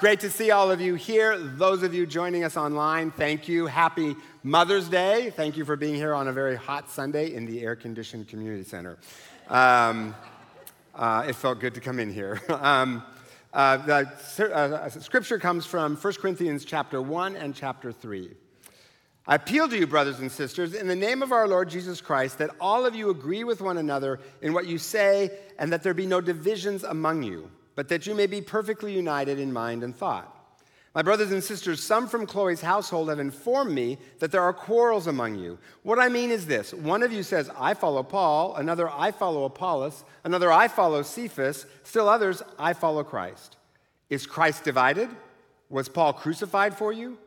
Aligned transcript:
Great 0.00 0.18
to 0.20 0.30
see 0.30 0.50
all 0.50 0.72
of 0.72 0.80
you 0.80 0.96
here. 0.96 1.38
Those 1.38 1.84
of 1.84 1.94
you 1.94 2.04
joining 2.04 2.42
us 2.42 2.56
online, 2.56 3.12
thank 3.12 3.46
you. 3.46 3.66
Happy 3.66 4.16
Mother's 4.42 4.88
Day. 4.88 5.30
Thank 5.30 5.56
you 5.56 5.64
for 5.64 5.76
being 5.76 5.94
here 5.94 6.14
on 6.14 6.26
a 6.26 6.32
very 6.32 6.56
hot 6.56 6.90
Sunday 6.90 7.32
in 7.32 7.46
the 7.46 7.62
air 7.62 7.76
conditioned 7.76 8.26
community 8.26 8.64
center. 8.64 8.98
Um, 9.48 10.16
uh, 10.96 11.26
it 11.28 11.36
felt 11.36 11.60
good 11.60 11.74
to 11.74 11.80
come 11.80 12.00
in 12.00 12.12
here. 12.12 12.40
Um, 12.50 13.04
uh, 13.52 13.76
the 13.76 14.52
uh, 14.52 14.88
scripture 14.88 15.38
comes 15.38 15.64
from 15.64 15.94
1 15.94 16.12
Corinthians 16.14 16.64
chapter 16.64 17.00
1 17.00 17.36
and 17.36 17.54
chapter 17.54 17.92
3. 17.92 18.30
I 19.28 19.36
appeal 19.36 19.68
to 19.68 19.78
you, 19.78 19.86
brothers 19.86 20.18
and 20.18 20.30
sisters, 20.30 20.74
in 20.74 20.88
the 20.88 20.96
name 20.96 21.22
of 21.22 21.30
our 21.30 21.46
Lord 21.46 21.70
Jesus 21.70 22.00
Christ, 22.00 22.38
that 22.38 22.50
all 22.60 22.84
of 22.84 22.96
you 22.96 23.10
agree 23.10 23.44
with 23.44 23.60
one 23.60 23.78
another 23.78 24.18
in 24.42 24.52
what 24.52 24.66
you 24.66 24.76
say, 24.76 25.30
and 25.56 25.72
that 25.72 25.84
there 25.84 25.94
be 25.94 26.04
no 26.04 26.20
divisions 26.20 26.82
among 26.82 27.22
you, 27.22 27.48
but 27.74 27.88
that 27.88 28.06
you 28.06 28.14
may 28.14 28.26
be 28.26 28.40
perfectly 28.40 28.92
united 28.92 29.38
in 29.38 29.52
mind 29.52 29.82
and 29.82 29.94
thought. 29.94 30.30
My 30.94 31.02
brothers 31.02 31.32
and 31.32 31.42
sisters, 31.42 31.82
some 31.82 32.06
from 32.06 32.24
Chloe's 32.24 32.60
household 32.60 33.08
have 33.08 33.18
informed 33.18 33.72
me 33.72 33.98
that 34.20 34.30
there 34.30 34.42
are 34.42 34.52
quarrels 34.52 35.08
among 35.08 35.34
you. 35.34 35.58
What 35.82 35.98
I 35.98 36.08
mean 36.08 36.30
is 36.30 36.46
this 36.46 36.72
one 36.72 37.02
of 37.02 37.12
you 37.12 37.24
says, 37.24 37.50
I 37.58 37.74
follow 37.74 38.04
Paul, 38.04 38.54
another, 38.54 38.88
I 38.88 39.10
follow 39.10 39.44
Apollos, 39.44 40.04
another, 40.22 40.52
I 40.52 40.68
follow 40.68 41.02
Cephas, 41.02 41.66
still 41.82 42.08
others, 42.08 42.42
I 42.60 42.74
follow 42.74 43.02
Christ. 43.02 43.56
Is 44.08 44.24
Christ 44.24 44.62
divided? 44.62 45.08
Was 45.68 45.88
Paul 45.88 46.12
crucified 46.12 46.78
for 46.78 46.92
you? 46.92 47.18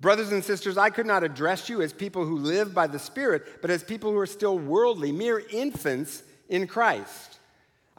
Brothers 0.00 0.32
and 0.32 0.44
sisters, 0.44 0.76
I 0.76 0.90
could 0.90 1.06
not 1.06 1.24
address 1.24 1.70
you 1.70 1.80
as 1.80 1.94
people 1.94 2.26
who 2.26 2.36
live 2.36 2.74
by 2.74 2.86
the 2.86 2.98
Spirit, 2.98 3.62
but 3.62 3.70
as 3.70 3.82
people 3.82 4.10
who 4.10 4.18
are 4.18 4.26
still 4.26 4.58
worldly, 4.58 5.12
mere 5.12 5.42
infants 5.50 6.22
in 6.50 6.66
Christ. 6.66 7.38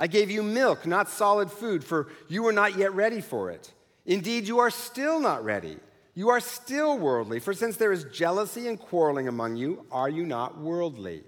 I 0.02 0.08
gave 0.08 0.32
you 0.32 0.41
milk, 0.41 0.88
not 0.88 1.10
solid 1.10 1.52
food, 1.52 1.84
for 1.84 2.08
you 2.28 2.42
were 2.42 2.52
not 2.52 2.76
yet 2.76 2.92
ready 2.96 3.22
for 3.22 3.52
it. 3.52 3.72
Indeed, 4.04 4.48
you 4.48 4.58
are 4.58 4.72
still 4.72 5.20
not 5.20 5.46
ready. 5.46 5.78
You 6.16 6.30
are 6.30 6.40
still 6.40 6.98
worldly, 6.98 7.39
for 7.39 7.53
since 7.53 7.78
there 7.78 7.92
is 7.92 8.06
jealousy 8.06 8.67
and 8.67 8.80
quarreling 8.80 9.28
among 9.28 9.58
you, 9.58 9.86
are 9.92 10.09
you 10.09 10.25
not 10.25 10.58
worldly? 10.58 11.22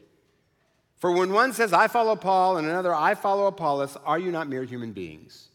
For 0.98 1.12
when 1.12 1.32
one 1.32 1.54
says, 1.54 1.72
I 1.72 1.88
follow 1.88 2.16
Paul, 2.16 2.58
and 2.58 2.68
another, 2.68 2.96
I 2.96 3.14
follow 3.14 3.46
Apollos, 3.46 3.96
are 4.06 4.18
you 4.18 4.32
not 4.32 4.50
mere 4.50 4.64
human 4.64 4.92
beings? 4.92 5.50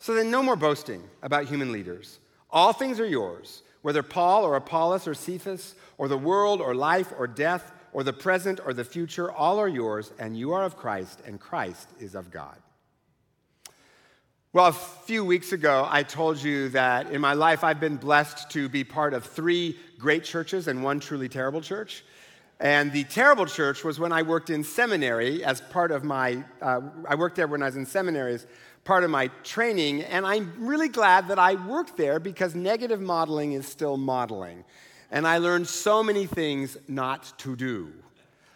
So 0.00 0.12
then, 0.12 0.32
no 0.32 0.42
more 0.42 0.56
boasting 0.56 1.04
about 1.22 1.44
human 1.44 1.70
leaders. 1.70 2.18
All 2.50 2.72
things 2.72 2.98
are 2.98 3.06
yours, 3.06 3.62
whether 3.82 4.02
Paul 4.02 4.42
or 4.42 4.56
Apollos 4.56 5.06
or 5.06 5.14
Cephas, 5.14 5.76
or 5.98 6.08
the 6.08 6.18
world 6.18 6.60
or 6.60 6.74
life 6.74 7.12
or 7.16 7.28
death, 7.28 7.70
or 7.94 8.02
the 8.02 8.12
present 8.12 8.60
or 8.66 8.74
the 8.74 8.84
future, 8.84 9.32
all 9.32 9.58
are 9.58 9.68
yours, 9.68 10.12
and 10.18 10.36
you 10.36 10.52
are 10.52 10.64
of 10.64 10.76
Christ, 10.76 11.22
and 11.24 11.40
Christ 11.40 11.88
is 12.00 12.14
of 12.14 12.30
God. 12.30 12.56
Well, 14.52 14.66
a 14.66 14.72
few 14.72 15.24
weeks 15.24 15.52
ago, 15.52 15.86
I 15.88 16.02
told 16.02 16.42
you 16.42 16.68
that 16.70 17.10
in 17.10 17.20
my 17.20 17.32
life 17.32 17.64
I've 17.64 17.80
been 17.80 17.96
blessed 17.96 18.50
to 18.50 18.68
be 18.68 18.84
part 18.84 19.14
of 19.14 19.24
three 19.24 19.76
great 19.98 20.24
churches 20.24 20.68
and 20.68 20.84
one 20.84 21.00
truly 21.00 21.28
terrible 21.28 21.60
church. 21.60 22.04
And 22.60 22.92
the 22.92 23.04
terrible 23.04 23.46
church 23.46 23.82
was 23.82 23.98
when 23.98 24.12
I 24.12 24.22
worked 24.22 24.50
in 24.50 24.62
seminary 24.62 25.44
as 25.44 25.60
part 25.60 25.90
of 25.90 26.04
my, 26.04 26.44
uh, 26.62 26.82
I 27.08 27.14
worked 27.16 27.36
there 27.36 27.48
when 27.48 27.62
I 27.62 27.66
was 27.66 27.76
in 27.76 27.86
seminary 27.86 28.34
as 28.34 28.46
part 28.84 29.02
of 29.02 29.10
my 29.10 29.28
training. 29.42 30.02
And 30.02 30.24
I'm 30.24 30.52
really 30.58 30.88
glad 30.88 31.28
that 31.28 31.38
I 31.38 31.54
worked 31.54 31.96
there 31.96 32.20
because 32.20 32.54
negative 32.54 33.00
modeling 33.00 33.54
is 33.54 33.66
still 33.66 33.96
modeling. 33.96 34.64
And 35.14 35.28
I 35.28 35.38
learned 35.38 35.68
so 35.68 36.02
many 36.02 36.26
things 36.26 36.76
not 36.88 37.32
to 37.38 37.54
do. 37.54 37.92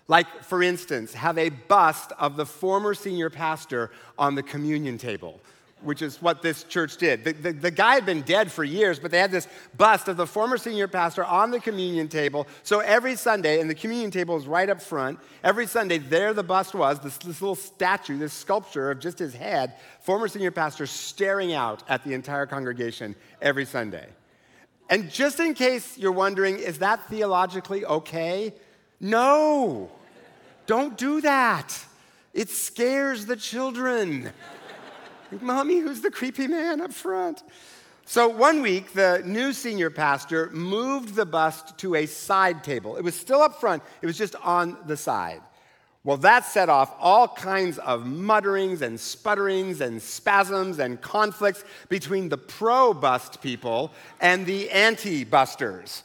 Like, 0.09 0.43
for 0.43 0.61
instance, 0.61 1.15
have 1.15 1.39
a 1.39 1.51
bust 1.51 2.11
of 2.19 2.37
the 2.37 2.45
former 2.45 2.95
senior 2.95 3.31
pastor 3.31 3.93
on 4.19 4.35
the 4.35 4.43
communion 4.43 4.99
table 4.99 5.41
which 5.83 6.03
is 6.03 6.21
what 6.21 6.43
this 6.43 6.65
church 6.65 6.97
did. 6.97 7.23
The, 7.23 7.33
the, 7.33 7.53
the, 7.53 7.71
guy 7.71 7.95
had 7.95 8.05
been 8.05 8.23
dead 8.23 8.51
for 8.51 8.65
years, 8.65 8.99
but 8.99 9.13
they 9.13 9.19
had 9.21 9.31
this 9.31 9.47
bust 9.77 10.09
of 10.09 10.17
the 10.17 10.27
former 10.27 10.59
senior 10.59 10.89
pastor 10.89 11.25
on 11.25 11.53
the 11.53 11.61
communion 11.61 12.09
table. 12.09 12.49
So 12.65 12.81
every 12.81 13.15
Sunday, 13.15 13.61
and 13.61 13.71
the 13.71 13.77
communion 13.77 14.11
table 14.11 14.37
is 14.37 14.49
right 14.49 14.69
up 14.69 14.83
front, 14.83 15.21
every 15.45 15.69
Sunday, 15.69 15.99
there 15.99 16.35
the 16.35 16.43
bust 16.43 16.75
was, 16.75 16.99
this, 16.99 17.17
this 17.19 17.41
little 17.41 17.55
statue, 17.55 18.19
this 18.19 18.33
sculpture 18.33 18.91
of 18.91 18.99
just 18.99 19.21
his 19.21 19.35
head, 19.35 19.75
former 20.01 20.27
senior 20.27 20.51
pastor 20.51 20.85
staring 20.85 21.53
out 21.53 21.85
at 21.89 22.03
the 22.03 22.13
entire 22.13 22.47
congregation 22.47 23.15
every 23.41 23.65
Sunday. 23.65 24.09
And 24.89 25.11
just 25.11 25.39
in 25.39 25.55
case 25.55 25.99
you're 25.99 26.13
wondering, 26.13 26.59
is 26.59 26.79
that 26.79 27.09
theologically 27.09 27.85
okay? 27.85 28.55
No, 29.01 29.91
don't 30.67 30.97
do 30.97 31.21
that. 31.21 31.79
It 32.33 32.49
scares 32.49 33.27
the 33.27 33.37
children. 33.37 34.31
Mommy, 35.41 35.79
who's 35.79 36.01
the 36.01 36.11
creepy 36.11 36.47
man 36.47 36.81
up 36.81 36.93
front? 36.93 37.43
So 38.07 38.29
one 38.29 38.63
week, 38.63 38.95
the 38.95 39.23
new 39.27 39.53
senior 39.53 39.91
pastor 39.91 40.49
moved 40.51 41.15
the 41.15 41.27
bust 41.27 41.77
to 41.79 41.95
a 41.95 42.07
side 42.07 42.65
table. 42.65 42.97
It 42.97 43.05
was 43.05 43.15
still 43.15 43.43
up 43.43 43.61
front, 43.61 43.83
it 44.01 44.07
was 44.07 44.17
just 44.17 44.35
on 44.37 44.79
the 44.87 44.97
side. 44.97 45.43
Well, 46.05 46.17
that 46.19 46.45
set 46.45 46.69
off 46.69 46.95
all 47.01 47.29
kinds 47.29 47.79
of 47.79 48.07
mutterings 48.07 48.83
and 48.83 48.97
sputterings 48.99 49.81
and 49.81 50.01
spasms 50.01 50.79
and 50.79 51.01
conflicts 51.01 51.65
between 51.89 52.29
the 52.29 52.39
pro 52.39 52.95
bust 52.95 53.43
people 53.43 53.93
and 54.21 54.47
the 54.47 54.71
anti 54.71 55.25
busters. 55.25 56.05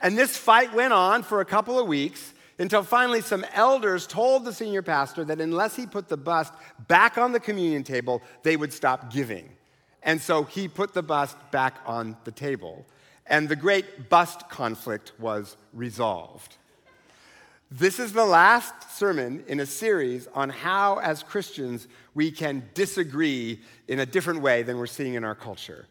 And 0.00 0.16
this 0.16 0.36
fight 0.36 0.72
went 0.72 0.92
on 0.92 1.22
for 1.22 1.40
a 1.40 1.44
couple 1.44 1.78
of 1.78 1.86
weeks 1.86 2.32
until 2.58 2.82
finally 2.82 3.20
some 3.20 3.44
elders 3.54 4.06
told 4.06 4.44
the 4.44 4.52
senior 4.52 4.82
pastor 4.82 5.24
that 5.24 5.40
unless 5.40 5.74
he 5.74 5.86
put 5.86 6.08
the 6.08 6.16
bust 6.16 6.52
back 6.86 7.18
on 7.18 7.32
the 7.32 7.40
communion 7.40 7.82
table, 7.82 8.22
they 8.42 8.56
would 8.56 8.72
stop 8.72 9.12
giving. 9.12 9.48
And 10.02 10.20
so 10.20 10.44
he 10.44 10.68
put 10.68 10.94
the 10.94 11.02
bust 11.02 11.36
back 11.50 11.78
on 11.86 12.16
the 12.24 12.32
table. 12.32 12.84
And 13.26 13.48
the 13.48 13.56
great 13.56 14.08
bust 14.08 14.48
conflict 14.48 15.12
was 15.18 15.56
resolved. 15.72 16.56
This 17.74 17.98
is 17.98 18.12
the 18.12 18.26
last 18.26 18.98
sermon 18.98 19.44
in 19.48 19.58
a 19.58 19.64
series 19.64 20.28
on 20.34 20.50
how, 20.50 20.98
as 20.98 21.22
Christians, 21.22 21.88
we 22.12 22.30
can 22.30 22.68
disagree 22.74 23.62
in 23.88 24.00
a 24.00 24.04
different 24.04 24.42
way 24.42 24.62
than 24.62 24.76
we're 24.76 24.86
seeing 24.86 25.14
in 25.14 25.24
our 25.24 25.34
culture. 25.34 25.86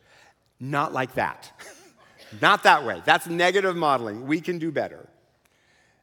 Not 0.60 0.94
like 0.94 1.16
that. 1.16 1.52
Not 2.42 2.62
that 2.64 2.86
way. 2.86 3.02
That's 3.04 3.26
negative 3.26 3.76
modeling. 3.76 4.28
We 4.28 4.42
can 4.42 4.60
do 4.60 4.72
better. 4.72 5.10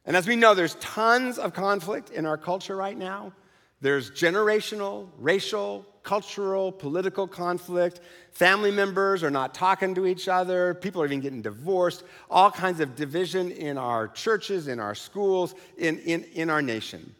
And 0.05 0.17
as 0.17 0.27
we 0.27 0.35
know, 0.35 0.53
there's 0.53 0.75
tons 0.81 1.37
of 1.37 1.53
conflict 1.53 2.09
in 2.09 2.25
our 2.25 2.37
culture 2.37 2.75
right 2.75 2.97
now. 2.97 3.31
There's 3.79 4.11
generational, 4.11 5.07
racial, 5.17 5.85
cultural, 6.09 6.71
political 6.71 7.27
conflict. 7.27 8.01
Family 8.31 8.71
members 8.71 9.21
are 9.21 9.29
not 9.29 9.53
talking 9.53 9.93
to 9.93 10.07
each 10.07 10.27
other. 10.27 10.73
People 10.73 11.03
are 11.03 11.05
even 11.05 11.19
getting 11.19 11.43
divorced. 11.43 12.03
All 12.31 12.49
kinds 12.49 12.79
of 12.79 12.95
division 12.95 13.51
in 13.51 13.77
our 13.77 14.07
churches, 14.07 14.67
in 14.67 14.79
our 14.79 14.95
schools, 14.95 15.53
in, 15.77 15.99
in, 15.99 16.23
in 16.33 16.49
our 16.49 16.63
nation. 16.63 17.13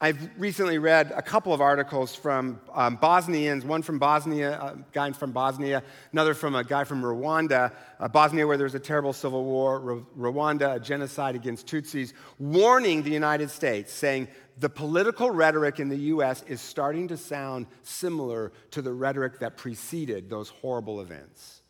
I've 0.00 0.30
recently 0.36 0.78
read 0.78 1.12
a 1.14 1.22
couple 1.22 1.52
of 1.52 1.60
articles 1.60 2.14
from 2.14 2.60
um, 2.74 2.96
Bosnians, 2.96 3.64
one 3.64 3.82
from 3.82 4.00
Bosnia, 4.00 4.50
a 4.52 4.78
guy 4.92 5.12
from 5.12 5.30
Bosnia, 5.30 5.84
another 6.12 6.34
from 6.34 6.56
a 6.56 6.64
guy 6.64 6.82
from 6.82 7.02
Rwanda, 7.02 7.72
uh, 8.00 8.08
Bosnia, 8.08 8.48
where 8.48 8.56
there 8.56 8.64
was 8.64 8.74
a 8.74 8.80
terrible 8.80 9.12
civil 9.12 9.44
war, 9.44 10.04
R- 10.16 10.30
Rwanda, 10.32 10.76
a 10.76 10.80
genocide 10.80 11.36
against 11.36 11.68
Tutsis, 11.68 12.12
warning 12.40 13.02
the 13.02 13.10
United 13.10 13.50
States, 13.50 13.92
saying 13.92 14.26
the 14.60 14.68
political 14.68 15.30
rhetoric 15.30 15.78
in 15.78 15.88
the 15.88 15.96
U.S. 15.96 16.42
is 16.48 16.60
starting 16.60 17.08
to 17.08 17.16
sound 17.16 17.66
similar 17.82 18.52
to 18.72 18.82
the 18.82 18.92
rhetoric 18.92 19.38
that 19.38 19.56
preceded 19.56 20.28
those 20.28 20.48
horrible 20.48 21.00
events. 21.00 21.62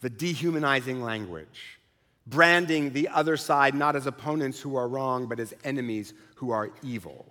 The 0.00 0.10
dehumanizing 0.10 1.02
language, 1.02 1.78
branding 2.26 2.92
the 2.92 3.08
other 3.08 3.36
side 3.36 3.74
not 3.74 3.96
as 3.96 4.06
opponents 4.06 4.60
who 4.60 4.76
are 4.76 4.88
wrong, 4.88 5.26
but 5.26 5.40
as 5.40 5.54
enemies 5.64 6.14
who 6.36 6.50
are 6.50 6.70
evil. 6.82 7.26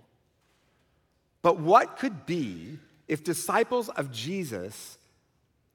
But 1.40 1.58
what 1.58 1.98
could 1.98 2.26
be 2.26 2.78
if 3.08 3.24
disciples 3.24 3.88
of 3.88 4.12
Jesus 4.12 4.98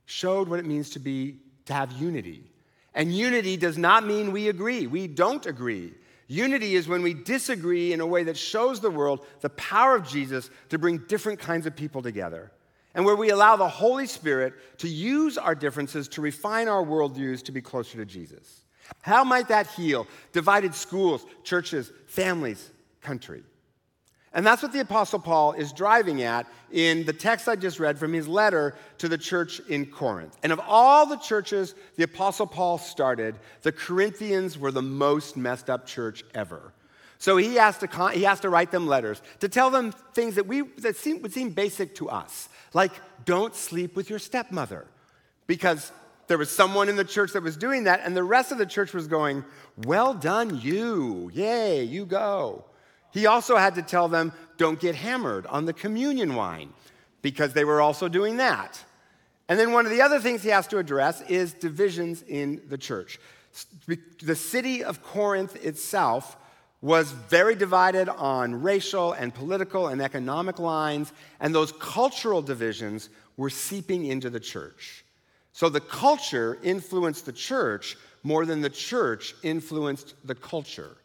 showed 0.06 0.48
what 0.48 0.60
it 0.60 0.66
means 0.66 0.92
to 0.92 1.00
be 1.00 1.38
to 1.66 1.74
have 1.74 1.92
unity? 1.94 2.52
And 2.94 3.16
unity 3.16 3.58
does 3.58 3.78
not 3.78 4.06
mean 4.06 4.31
we 4.31 4.48
agree. 4.48 4.88
We 4.88 5.08
don't 5.08 5.46
agree. 5.46 5.94
Unity 6.27 6.75
is 6.75 6.88
when 6.88 7.01
we 7.01 7.13
disagree 7.13 7.94
in 7.94 8.01
a 8.01 8.07
way 8.07 8.24
that 8.24 8.38
shows 8.38 8.79
the 8.79 8.91
world 8.91 9.25
the 9.41 9.50
power 9.51 9.95
of 9.95 10.07
Jesus 10.07 10.50
to 10.69 10.77
bring 10.77 10.97
different 11.07 11.39
kinds 11.39 11.65
of 11.65 11.75
people 11.75 12.01
together. 12.01 12.51
And 12.94 13.06
where 13.06 13.15
we 13.15 13.29
allow 13.29 13.56
the 13.56 13.69
Holy 13.69 14.07
Spirit 14.07 14.53
to 14.79 14.89
use 14.89 15.38
our 15.38 15.56
differences 15.56 16.07
to 16.09 16.21
refine 16.21 16.68
our 16.68 16.83
worldviews 16.83 17.44
to 17.44 17.51
be 17.51 17.62
closer 17.62 17.97
to 17.97 18.06
Jesus. 18.06 18.63
How 19.01 19.24
might 19.24 19.47
that 19.50 19.68
heal 19.68 20.07
divided 20.33 20.74
schools, 20.74 21.25
churches, 21.44 21.91
families, 22.07 22.71
country? 23.01 23.44
And 24.33 24.45
that's 24.45 24.62
what 24.62 24.74
the 24.74 24.81
Apostle 24.81 25.19
Paul 25.19 25.53
is 25.53 25.71
driving 25.74 26.21
at 26.21 26.47
in 26.71 27.06
the 27.06 27.13
text 27.13 27.47
I 27.47 27.56
just 27.56 27.79
read 27.79 27.97
from 27.97 28.13
his 28.13 28.27
letter 28.27 28.75
to 29.00 29.07
the 29.07 29.18
church 29.18 29.59
in 29.62 29.85
Corinth. 29.85 30.38
And 30.44 30.51
of 30.51 30.59
all 30.68 31.06
the 31.06 31.15
churches 31.15 31.75
the 31.95 32.03
Apostle 32.03 32.45
Paul 32.45 32.77
started, 32.77 33.35
the 33.62 33.71
Corinthians 33.71 34.57
were 34.59 34.71
the 34.71 34.81
most 34.81 35.38
messed 35.38 35.69
up 35.69 35.88
church 35.88 36.24
ever. 36.35 36.74
So 37.19 37.38
he 37.38 37.56
has 37.56 37.79
to, 37.79 38.09
he 38.09 38.24
has 38.24 38.41
to 38.41 38.50
write 38.50 38.69
them 38.69 38.85
letters 38.85 39.21
to 39.39 39.50
tell 39.50 39.71
them 39.71 39.91
things 40.13 40.35
that, 40.35 40.45
we, 40.45 40.62
that 40.79 40.97
seem, 40.97 41.21
would 41.24 41.33
seem 41.33 41.50
basic 41.50 41.95
to 41.95 42.09
us, 42.09 42.50
like 42.74 42.91
don't 43.25 43.56
sleep 43.56 43.95
with 43.95 44.09
your 44.09 44.19
stepmother. 44.19 44.85
because 45.47 45.91
there 46.27 46.38
was 46.38 46.50
someone 46.51 46.89
in 46.89 46.97
the 46.97 47.06
church 47.06 47.31
that 47.33 47.41
was 47.41 47.57
doing 47.57 47.85
that, 47.85 48.01
and 48.03 48.15
the 48.15 48.24
rest 48.24 48.51
of 48.51 48.57
the 48.57 48.65
church 48.65 48.94
was 48.94 49.07
going, 49.07 49.44
Well 49.85 50.13
done, 50.13 50.59
you. 50.59 51.31
Yay, 51.33 51.83
you 51.83 52.06
go. 52.06 52.65
He 53.12 53.25
also 53.25 53.57
had 53.57 53.75
to 53.75 53.81
tell 53.81 54.07
them, 54.07 54.33
Don't 54.57 54.80
get 54.80 54.95
hammered 54.95 55.45
on 55.48 55.65
the 55.65 55.74
communion 55.74 56.36
wine, 56.36 56.74
because 57.21 57.54
they 57.54 57.65
were 57.65 57.81
also 57.81 58.07
doing 58.07 58.38
that. 58.38 58.83
And 59.50 59.57
then 59.57 59.71
one 59.71 59.86
of 59.86 59.92
the 59.92 60.01
other 60.01 60.19
things 60.19 60.44
he 60.44 60.50
has 60.50 60.68
to 60.68 60.77
address 60.77 61.21
is 61.21 61.54
divisions 61.54 62.21
in 62.21 62.62
the 62.68 62.77
church. 62.77 63.19
The 64.21 64.36
city 64.36 64.83
of 64.83 65.01
Corinth 65.01 65.56
itself 65.65 66.38
was 66.81 67.12
very 67.12 67.56
divided 67.56 68.07
on 68.07 68.62
racial 68.62 69.13
and 69.13 69.33
political 69.33 69.88
and 69.88 70.01
economic 70.01 70.60
lines, 70.60 71.12
and 71.39 71.56
those 71.56 71.71
cultural 71.71 72.42
divisions 72.42 73.10
were 73.36 73.50
seeping 73.50 74.06
into 74.06 74.30
the 74.30 74.39
church. 74.39 75.03
So 75.53 75.69
the 75.69 75.80
culture 75.80 76.60
influenced 76.62 77.25
the 77.25 77.31
church 77.31 77.98
more 78.21 78.45
than 78.45 78.62
the 78.62 78.69
church 78.69 79.33
influenced 79.42 80.13
the 80.24 80.36
culture. 80.36 80.98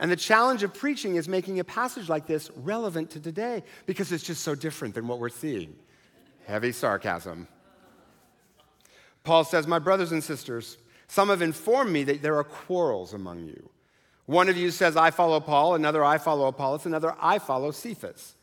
And 0.00 0.10
the 0.10 0.16
challenge 0.16 0.62
of 0.62 0.72
preaching 0.72 1.16
is 1.16 1.28
making 1.28 1.60
a 1.60 1.64
passage 1.64 2.08
like 2.08 2.26
this 2.26 2.50
relevant 2.56 3.10
to 3.10 3.20
today 3.20 3.62
because 3.84 4.10
it's 4.10 4.24
just 4.24 4.42
so 4.42 4.54
different 4.54 4.94
than 4.94 5.06
what 5.06 5.18
we're 5.18 5.28
seeing. 5.28 5.76
Heavy 6.46 6.72
sarcasm. 6.72 7.46
Paul 9.24 9.44
says, 9.44 9.66
My 9.66 9.78
brothers 9.78 10.10
and 10.10 10.24
sisters, 10.24 10.78
some 11.06 11.28
have 11.28 11.42
informed 11.42 11.92
me 11.92 12.02
that 12.04 12.22
there 12.22 12.36
are 12.36 12.44
quarrels 12.44 13.12
among 13.12 13.44
you. 13.44 13.68
One 14.24 14.48
of 14.48 14.56
you 14.56 14.70
says, 14.70 14.96
I 14.96 15.10
follow 15.10 15.38
Paul, 15.38 15.74
another, 15.74 16.02
I 16.02 16.16
follow 16.16 16.46
Apollos, 16.46 16.86
another, 16.86 17.14
I 17.20 17.38
follow 17.38 17.70
Cephas. 17.70 18.36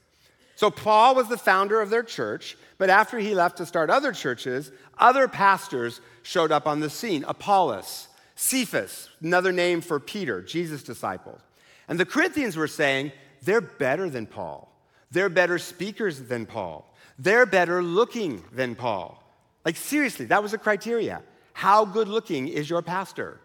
So 0.55 0.69
Paul 0.69 1.15
was 1.15 1.27
the 1.27 1.37
founder 1.37 1.81
of 1.81 1.89
their 1.89 2.03
church, 2.03 2.55
but 2.77 2.89
after 2.91 3.17
he 3.17 3.33
left 3.33 3.57
to 3.57 3.65
start 3.65 3.89
other 3.89 4.11
churches, 4.11 4.71
other 4.99 5.27
pastors 5.27 6.01
showed 6.21 6.51
up 6.51 6.67
on 6.67 6.81
the 6.81 6.89
scene 6.89 7.23
Apollos, 7.27 8.09
Cephas, 8.37 9.09
another 9.19 9.51
name 9.51 9.81
for 9.81 9.99
Peter, 9.99 10.43
Jesus' 10.43 10.83
disciple. 10.83 11.39
And 11.87 11.99
the 11.99 12.05
Corinthians 12.05 12.55
were 12.55 12.67
saying, 12.67 13.11
they're 13.41 13.61
better 13.61 14.11
than 14.11 14.27
Paul. 14.27 14.71
They're 15.09 15.27
better 15.27 15.57
speakers 15.57 16.21
than 16.21 16.45
Paul. 16.45 16.85
They're 17.17 17.47
better 17.47 17.81
looking 17.81 18.43
than 18.53 18.75
Paul. 18.75 19.23
Like, 19.65 19.75
seriously, 19.75 20.27
that 20.27 20.43
was 20.43 20.53
a 20.53 20.59
criteria. 20.59 21.23
How 21.53 21.83
good 21.83 22.07
looking 22.07 22.47
is 22.47 22.69
your 22.69 22.83
pastor? 22.83 23.39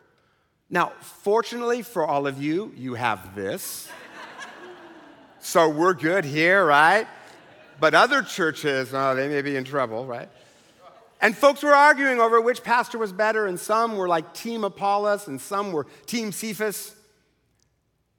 Now, 0.68 0.92
fortunately 1.00 1.80
for 1.80 2.06
all 2.06 2.26
of 2.26 2.42
you, 2.42 2.70
you 2.76 2.92
have 2.92 3.34
this. 3.34 3.88
so 5.40 5.70
we're 5.70 5.94
good 5.94 6.26
here, 6.26 6.66
right? 6.66 7.06
But 7.80 7.94
other 7.94 8.22
churches, 8.22 8.92
oh, 8.92 9.14
they 9.14 9.28
may 9.28 9.40
be 9.40 9.56
in 9.56 9.64
trouble, 9.64 10.04
right? 10.04 10.28
And 11.22 11.36
folks 11.36 11.62
were 11.62 11.74
arguing 11.74 12.20
over 12.20 12.40
which 12.40 12.64
pastor 12.64 12.98
was 12.98 13.12
better, 13.12 13.46
and 13.46 13.58
some 13.58 13.96
were 13.96 14.08
like 14.08 14.34
Team 14.34 14.64
Apollos, 14.64 15.28
and 15.28 15.40
some 15.40 15.70
were 15.70 15.86
Team 16.04 16.32
Cephas. 16.32 16.96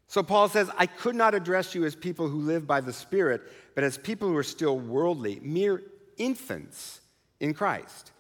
So 0.07 0.23
Paul 0.23 0.47
says, 0.47 0.71
I 0.77 0.85
could 0.85 1.15
not 1.15 1.35
address 1.35 1.75
you 1.75 1.83
as 1.83 1.95
people 1.95 2.29
who 2.29 2.39
live 2.39 2.65
by 2.65 2.79
the 2.79 2.93
Spirit, 2.93 3.41
but 3.75 3.83
as 3.83 3.97
people 3.97 4.29
who 4.29 4.37
are 4.37 4.43
still 4.43 4.79
worldly, 4.79 5.39
mere 5.41 5.83
infants 6.17 7.01
in 7.41 7.53
Christ. 7.53 8.11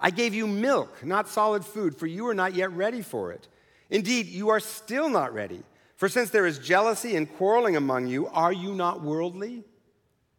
I 0.00 0.10
gave 0.10 0.34
you 0.34 0.48
milk, 0.48 1.04
not 1.04 1.28
solid 1.28 1.64
food, 1.64 1.96
for 1.96 2.08
you 2.08 2.26
are 2.26 2.34
not 2.34 2.54
yet 2.54 2.72
ready 2.72 3.02
for 3.02 3.30
it. 3.30 3.46
Indeed, 3.90 4.26
you 4.26 4.48
are 4.48 4.58
still 4.58 5.08
not 5.08 5.32
ready. 5.32 5.62
For 5.94 6.08
since 6.08 6.30
there 6.30 6.46
is 6.46 6.58
jealousy 6.58 7.14
and 7.14 7.32
quarreling 7.36 7.76
among 7.76 8.08
you, 8.08 8.26
are 8.26 8.52
you 8.52 8.74
not 8.74 9.02
worldly? 9.02 9.62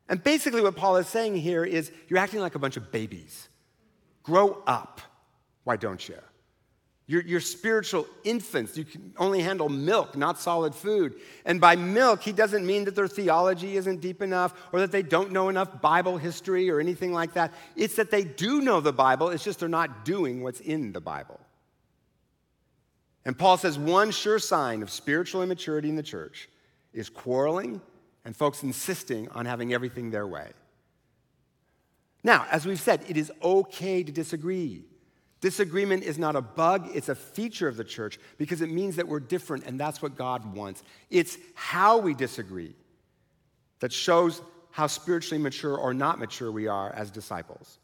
And 0.10 0.22
basically, 0.22 0.60
what 0.60 0.76
Paul 0.76 0.98
is 0.98 1.08
saying 1.08 1.38
here 1.38 1.64
is 1.64 1.90
you're 2.10 2.20
acting 2.20 2.42
like 2.42 2.56
a 2.56 2.60
bunch 2.60 2.76
of 2.76 2.92
babies. 2.92 3.48
Grow 4.24 4.64
up. 4.66 5.02
Why 5.64 5.76
don't 5.76 6.08
you? 6.08 6.18
You're, 7.06 7.22
you're, 7.24 7.42
spiritual 7.42 8.08
infants. 8.24 8.78
You 8.78 8.86
can 8.86 9.14
only 9.18 9.42
handle 9.42 9.68
milk, 9.68 10.16
not 10.16 10.40
solid 10.40 10.74
food. 10.74 11.16
And 11.46 11.60
by 11.60 11.76
milk, 11.76 12.24
he 12.24 12.32
doesn't 12.32 12.66
mean 12.66 12.86
that 12.86 12.96
their 12.96 13.10
theology 13.10 13.76
isn't 13.76 14.00
deep 14.00 14.22
enough 14.22 14.54
or 14.72 14.80
that 14.80 14.94
they 14.94 15.02
don't 15.02 15.32
know 15.32 15.50
enough 15.50 15.82
Bible 15.82 16.18
history 16.18 16.70
or 16.70 16.80
anything 16.80 17.12
like 17.12 17.34
that. 17.34 17.54
It's 17.76 17.98
that 17.98 18.10
they 18.10 18.24
do 18.24 18.62
know 18.62 18.80
the 18.80 18.94
Bible, 18.94 19.30
it's 19.30 19.44
just 19.44 19.60
they're 19.60 19.68
not 19.68 20.06
doing 20.06 20.44
what's 20.44 20.62
in 20.62 20.94
the 20.94 21.02
Bible. 21.02 21.42
And 23.26 23.38
Paul 23.38 23.58
says 23.58 23.78
one 23.78 24.12
sure 24.12 24.40
sign 24.40 24.82
of 24.82 24.90
spiritual 24.90 25.44
immaturity 25.44 25.90
in 25.90 25.96
the 25.98 26.04
church 26.04 26.50
is 26.94 27.10
quarreling 27.10 27.82
and 28.24 28.36
folks 28.36 28.64
insisting 28.64 29.28
on 29.30 29.46
having 29.46 29.74
everything 29.74 30.10
their 30.10 30.28
way. 30.28 30.52
Now, 32.24 32.46
as 32.52 32.66
we've 32.66 32.80
said, 32.80 33.04
it 33.08 33.18
is 33.18 33.32
okay 33.44 34.04
to 34.04 34.12
disagree. 34.12 34.84
Disagreement 35.42 36.04
is 36.04 36.18
not 36.18 36.38
a 36.38 36.42
bug, 36.42 36.90
it's 36.94 37.10
a 37.10 37.16
feature 37.16 37.68
of 37.68 37.76
the 37.76 37.84
church 37.84 38.18
because 38.38 38.62
it 38.62 38.72
means 38.72 38.96
that 38.96 39.08
we're 39.08 39.20
different, 39.20 39.66
and 39.66 39.78
that's 39.78 40.02
what 40.02 40.16
God 40.16 40.56
wants. 40.56 40.84
It's 41.10 41.38
how 41.54 41.98
we 41.98 42.14
disagree 42.14 42.76
that 43.82 43.92
shows 43.92 44.42
how 44.72 44.88
spiritually 44.88 45.44
mature 45.44 45.78
or 45.78 45.94
not 45.94 46.18
mature 46.18 46.50
we 46.50 46.68
are 46.68 46.94
as 46.94 47.12
disciples. 47.12 47.80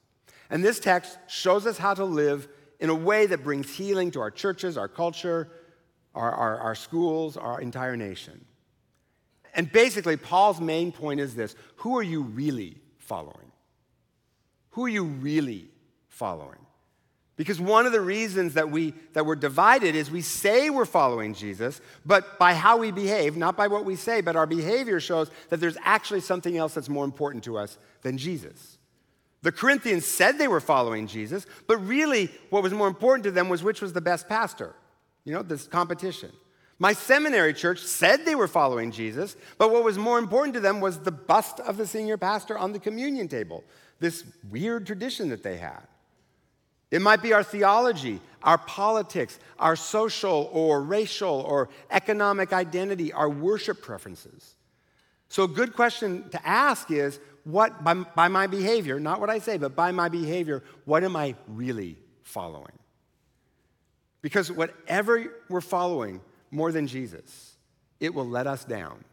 And 0.50 0.63
this 0.63 0.80
text 0.80 1.18
shows 1.27 1.68
us 1.68 1.77
how 1.77 1.94
to 1.94 2.06
live 2.06 2.47
in 2.80 2.89
a 2.89 2.95
way 2.95 3.25
that 3.25 3.44
brings 3.44 3.75
healing 3.75 4.09
to 4.12 4.21
our 4.21 4.31
churches, 4.31 4.77
our 4.77 4.88
culture, 4.88 5.50
our, 6.15 6.31
our, 6.31 6.57
our 6.59 6.75
schools, 6.75 7.36
our 7.36 7.59
entire 7.59 7.97
nation. 7.97 8.45
And 9.53 9.71
basically, 9.71 10.15
Paul's 10.15 10.62
main 10.62 10.91
point 10.91 11.19
is 11.19 11.36
this 11.36 11.56
who 11.77 11.97
are 11.97 12.03
you 12.03 12.21
really 12.21 12.77
following? 12.97 13.49
Who 14.80 14.86
are 14.86 14.88
you 14.88 15.04
really 15.04 15.68
following? 16.08 16.66
Because 17.36 17.60
one 17.60 17.86
of 17.86 17.92
the 17.92 18.00
reasons 18.00 18.54
that, 18.54 18.72
we, 18.72 18.94
that 19.12 19.26
we're 19.26 19.36
divided 19.36 19.94
is 19.94 20.10
we 20.10 20.22
say 20.22 20.70
we're 20.70 20.86
following 20.86 21.34
Jesus, 21.34 21.81
but 22.06 22.40
by 22.40 22.54
how 22.54 22.78
we 22.78 22.92
behave, 22.92 23.36
not 23.36 23.58
by 23.58 23.68
what 23.68 23.84
we 23.84 23.98
say, 23.98 24.22
but 24.22 24.38
our 24.38 24.46
behavior 24.46 25.02
shows 25.02 25.30
that 25.50 25.60
there's 25.60 25.76
actually 25.84 26.22
something 26.22 26.56
else 26.56 26.76
that's 26.76 26.88
more 26.88 27.04
important 27.04 27.44
to 27.44 27.58
us 27.58 27.78
than 28.04 28.18
Jesus. 28.18 28.78
The 29.42 29.52
Corinthians 29.52 30.06
said 30.06 30.38
they 30.38 30.48
were 30.48 30.62
following 30.62 31.08
Jesus, 31.08 31.46
but 31.68 31.75
really 31.86 32.32
what 32.50 32.64
was 32.64 32.72
more 32.72 32.88
important 32.88 33.25
to 33.25 33.32
them 33.32 33.50
was 33.50 33.62
which 33.62 33.82
was 33.82 33.92
the 33.92 34.00
best 34.00 34.30
pastor. 34.30 34.74
You 35.25 35.34
know, 35.34 35.42
this 35.42 35.68
competition. 35.68 36.32
My 36.82 36.94
seminary 36.94 37.54
church 37.54 37.80
said 37.80 38.24
they 38.24 38.36
were 38.36 38.48
following 38.48 38.92
Jesus, 38.92 39.36
but 39.58 39.70
what 39.72 39.84
was 39.84 39.98
more 39.98 40.18
important 40.18 40.54
to 40.54 40.62
them 40.62 40.80
was 40.80 41.00
the 41.00 41.12
bust 41.12 41.60
of 41.60 41.75
the 41.75 41.86
senior 41.86 42.18
pastor 42.18 42.58
on 42.58 42.72
the 42.72 42.80
communion 42.80 43.28
table, 43.28 43.66
this 44.00 44.24
weird 44.50 44.86
tradition 44.86 45.30
that 45.30 45.44
they 45.44 45.57
had. 45.57 45.81
It 46.92 47.01
might 47.01 47.22
be 47.22 47.34
our 47.34 47.44
theology, 47.44 48.20
our 48.41 48.58
politics, 48.58 49.39
our 49.60 49.75
social 49.75 50.50
or 50.51 50.82
racial 50.82 51.41
or 51.41 51.70
economic 51.91 52.51
identity, 52.51 53.13
our 53.13 53.29
worship 53.29 53.82
preferences. 53.82 54.56
So, 55.27 55.44
a 55.44 55.48
good 55.48 55.74
question 55.75 56.27
to 56.29 56.48
ask 56.48 56.89
is 56.89 57.20
what, 57.44 57.84
by, 57.84 57.94
by, 57.94 58.27
my 58.27 58.48
behavior, 58.48 59.00
not 59.00 59.20
what 59.20 59.29
I 59.29 59.39
say, 59.39 59.58
but 59.58 59.75
by 59.75 59.91
my 59.91 60.10
behavior, 60.10 60.63
what 60.86 61.03
am 61.03 61.15
I 61.15 61.36
really 61.48 61.98
following? 62.24 62.74
Because 64.22 64.51
whatever 64.51 65.25
we're 65.48 65.62
following 65.62 66.22
more 66.51 66.72
than 66.72 66.88
Jesus, 66.88 67.56
it 68.00 68.13
will 68.13 68.27
let 68.27 68.48
us 68.48 68.65
down. 68.65 69.03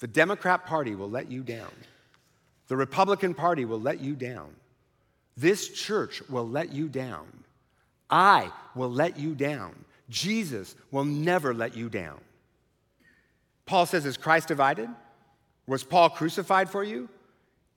The 0.00 0.08
Democrat 0.08 0.66
Party 0.66 0.94
will 0.94 1.08
let 1.08 1.30
you 1.30 1.42
down, 1.42 1.70
the 2.68 2.76
Republican 2.76 3.34
Party 3.34 3.64
will 3.64 3.80
let 3.80 4.00
you 4.00 4.14
down. 4.14 4.54
This 5.36 5.68
church 5.68 6.22
will 6.28 6.48
let 6.48 6.72
you 6.72 6.88
down. 6.88 7.26
I 8.08 8.50
will 8.74 8.90
let 8.90 9.18
you 9.18 9.34
down. 9.34 9.74
Jesus 10.08 10.74
will 10.90 11.04
never 11.04 11.52
let 11.54 11.76
you 11.76 11.88
down. 11.88 12.20
Paul 13.66 13.86
says, 13.86 14.06
Is 14.06 14.16
Christ 14.16 14.48
divided? 14.48 14.88
Was 15.66 15.82
Paul 15.82 16.10
crucified 16.10 16.68
for 16.68 16.84
you? 16.84 17.08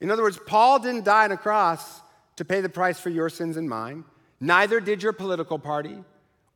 In 0.02 0.12
other 0.12 0.24
words, 0.24 0.40
Paul 0.46 0.80
didn't 0.80 1.06
die 1.06 1.24
on 1.24 1.32
a 1.32 1.38
cross 1.38 2.02
to 2.36 2.46
pay 2.46 2.62
the 2.62 2.70
price 2.70 3.00
for 3.00 3.10
your 3.10 3.30
sins 3.30 3.58
and 3.58 3.68
mine. 3.68 4.04
Neither 4.40 4.80
did 4.80 5.02
your 5.02 5.14
political 5.14 5.58
party 5.58 5.98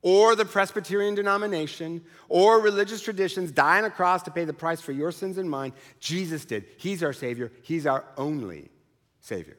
or 0.01 0.35
the 0.35 0.45
Presbyterian 0.45 1.15
denomination 1.15 2.01
or 2.27 2.59
religious 2.59 3.01
traditions 3.01 3.51
dying 3.51 3.83
on 3.83 3.91
a 3.91 3.93
cross 3.93 4.23
to 4.23 4.31
pay 4.31 4.45
the 4.45 4.53
price 4.53 4.81
for 4.81 4.91
your 4.91 5.11
sins 5.11 5.37
and 5.37 5.49
mine. 5.49 5.73
Jesus 5.99 6.45
did. 6.45 6.65
He's 6.77 7.03
our 7.03 7.13
Savior, 7.13 7.51
He's 7.61 7.85
our 7.85 8.03
only 8.17 8.69
Savior. 9.19 9.57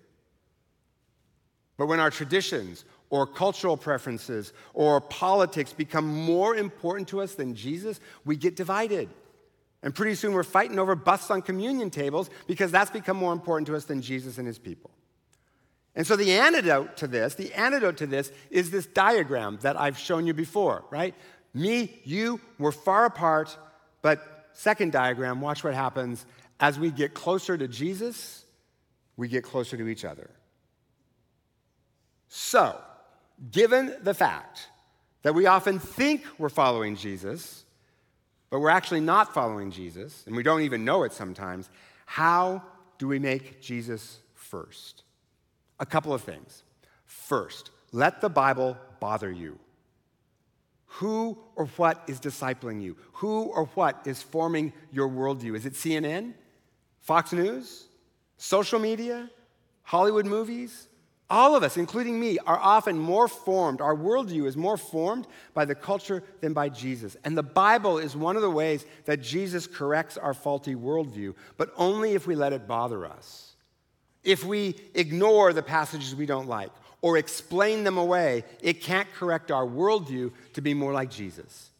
But 1.76 1.86
when 1.86 2.00
our 2.00 2.10
traditions 2.10 2.84
or 3.10 3.26
cultural 3.26 3.76
preferences 3.76 4.52
or 4.74 5.00
politics 5.00 5.72
become 5.72 6.06
more 6.06 6.54
important 6.56 7.08
to 7.08 7.20
us 7.20 7.34
than 7.34 7.54
Jesus, 7.54 8.00
we 8.24 8.36
get 8.36 8.56
divided. 8.56 9.08
And 9.82 9.94
pretty 9.94 10.14
soon 10.14 10.32
we're 10.32 10.44
fighting 10.44 10.78
over 10.78 10.94
busts 10.94 11.30
on 11.30 11.42
communion 11.42 11.90
tables 11.90 12.30
because 12.46 12.70
that's 12.70 12.90
become 12.90 13.16
more 13.16 13.32
important 13.32 13.66
to 13.66 13.76
us 13.76 13.84
than 13.84 14.00
Jesus 14.00 14.38
and 14.38 14.46
his 14.46 14.58
people. 14.58 14.90
And 15.94 16.06
so 16.06 16.16
the 16.16 16.32
antidote 16.32 16.96
to 16.98 17.06
this, 17.06 17.34
the 17.34 17.52
antidote 17.52 17.98
to 17.98 18.06
this 18.06 18.32
is 18.50 18.70
this 18.70 18.86
diagram 18.86 19.58
that 19.62 19.78
I've 19.78 19.98
shown 19.98 20.26
you 20.26 20.32
before, 20.32 20.84
right? 20.90 21.14
Me, 21.52 22.00
you, 22.04 22.40
we're 22.58 22.72
far 22.72 23.04
apart, 23.04 23.56
but 24.00 24.48
second 24.54 24.92
diagram, 24.92 25.40
watch 25.40 25.62
what 25.62 25.74
happens. 25.74 26.24
As 26.60 26.78
we 26.78 26.90
get 26.90 27.12
closer 27.12 27.58
to 27.58 27.68
Jesus, 27.68 28.44
we 29.16 29.28
get 29.28 29.44
closer 29.44 29.76
to 29.76 29.88
each 29.88 30.04
other 30.04 30.30
So, 32.28 32.80
given 33.50 33.94
the 34.02 34.14
fact 34.14 34.68
that 35.22 35.34
we 35.34 35.46
often 35.46 35.78
think 35.78 36.24
we're 36.38 36.48
following 36.48 36.96
Jesus, 36.96 37.64
but 38.48 38.60
we're 38.60 38.70
actually 38.70 39.00
not 39.00 39.34
following 39.34 39.70
Jesus, 39.70 40.24
and 40.26 40.34
we 40.34 40.42
don't 40.42 40.62
even 40.62 40.84
know 40.84 41.02
it 41.02 41.12
sometimes, 41.12 41.68
how 42.06 42.62
do 42.98 43.06
we 43.08 43.18
make 43.18 43.60
Jesus 43.60 44.18
first? 44.34 45.04
A 45.82 45.86
couple 45.86 46.14
of 46.14 46.22
things. 46.22 46.62
First, 47.06 47.70
let 47.90 48.20
the 48.20 48.28
Bible 48.28 48.76
bother 49.00 49.30
you. 49.32 49.58
Who 50.86 51.36
or 51.56 51.66
what 51.76 52.04
is 52.06 52.20
discipling 52.20 52.80
you? 52.80 52.96
Who 53.14 53.46
or 53.46 53.64
what 53.74 54.00
is 54.06 54.22
forming 54.22 54.72
your 54.92 55.08
worldview? 55.08 55.56
Is 55.56 55.66
it 55.66 55.72
CNN? 55.72 56.34
Fox 57.00 57.32
News? 57.32 57.88
Social 58.36 58.78
media? 58.78 59.28
Hollywood 59.82 60.24
movies? 60.24 60.86
All 61.28 61.56
of 61.56 61.64
us, 61.64 61.76
including 61.76 62.20
me, 62.20 62.38
are 62.46 62.60
often 62.60 62.96
more 62.96 63.26
formed, 63.26 63.80
our 63.80 63.96
worldview 63.96 64.46
is 64.46 64.56
more 64.56 64.76
formed 64.76 65.26
by 65.52 65.64
the 65.64 65.74
culture 65.74 66.22
than 66.40 66.52
by 66.52 66.68
Jesus. 66.68 67.16
And 67.24 67.36
the 67.36 67.42
Bible 67.42 67.98
is 67.98 68.14
one 68.14 68.36
of 68.36 68.42
the 68.42 68.50
ways 68.50 68.86
that 69.06 69.20
Jesus 69.20 69.66
corrects 69.66 70.16
our 70.16 70.34
faulty 70.34 70.76
worldview, 70.76 71.34
but 71.56 71.72
only 71.76 72.12
if 72.12 72.28
we 72.28 72.36
let 72.36 72.52
it 72.52 72.68
bother 72.68 73.04
us. 73.04 73.51
If 74.24 74.44
we 74.44 74.76
ignore 74.94 75.52
the 75.52 75.62
passages 75.62 76.14
we 76.14 76.26
don't 76.26 76.48
like 76.48 76.70
or 77.00 77.18
explain 77.18 77.84
them 77.84 77.98
away, 77.98 78.44
it 78.60 78.80
can't 78.80 79.12
correct 79.14 79.50
our 79.50 79.66
worldview 79.66 80.32
to 80.54 80.60
be 80.60 80.74
more 80.74 80.92
like 80.92 81.10
Jesus. 81.10 81.70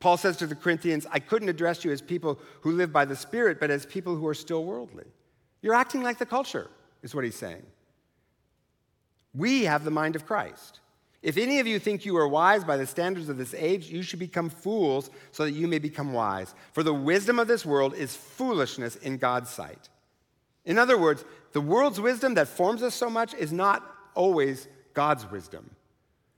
Paul 0.00 0.16
says 0.16 0.36
to 0.38 0.48
the 0.48 0.56
Corinthians, 0.56 1.06
I 1.12 1.20
couldn't 1.20 1.48
address 1.48 1.84
you 1.84 1.92
as 1.92 2.02
people 2.02 2.40
who 2.62 2.72
live 2.72 2.92
by 2.92 3.04
the 3.04 3.14
Spirit, 3.14 3.60
but 3.60 3.70
as 3.70 3.86
people 3.86 4.16
who 4.16 4.26
are 4.26 4.34
still 4.34 4.64
worldly. 4.64 5.04
You're 5.60 5.74
acting 5.74 6.02
like 6.02 6.18
the 6.18 6.26
culture, 6.26 6.68
is 7.04 7.14
what 7.14 7.22
he's 7.22 7.36
saying. 7.36 7.62
We 9.32 9.62
have 9.62 9.84
the 9.84 9.92
mind 9.92 10.16
of 10.16 10.26
Christ. 10.26 10.80
If 11.22 11.36
any 11.36 11.60
of 11.60 11.68
you 11.68 11.78
think 11.78 12.04
you 12.04 12.16
are 12.16 12.26
wise 12.26 12.64
by 12.64 12.76
the 12.76 12.86
standards 12.86 13.28
of 13.28 13.38
this 13.38 13.54
age, 13.54 13.88
you 13.88 14.02
should 14.02 14.18
become 14.18 14.50
fools 14.50 15.08
so 15.30 15.44
that 15.44 15.52
you 15.52 15.68
may 15.68 15.78
become 15.78 16.12
wise. 16.12 16.52
For 16.72 16.82
the 16.82 16.92
wisdom 16.92 17.38
of 17.38 17.46
this 17.46 17.64
world 17.64 17.94
is 17.94 18.16
foolishness 18.16 18.96
in 18.96 19.18
God's 19.18 19.50
sight. 19.50 19.88
In 20.64 20.78
other 20.78 20.98
words, 20.98 21.24
the 21.52 21.60
world's 21.60 22.00
wisdom 22.00 22.34
that 22.34 22.48
forms 22.48 22.82
us 22.82 22.94
so 22.94 23.10
much 23.10 23.34
is 23.34 23.52
not 23.52 23.84
always 24.14 24.68
God's 24.94 25.30
wisdom. 25.30 25.70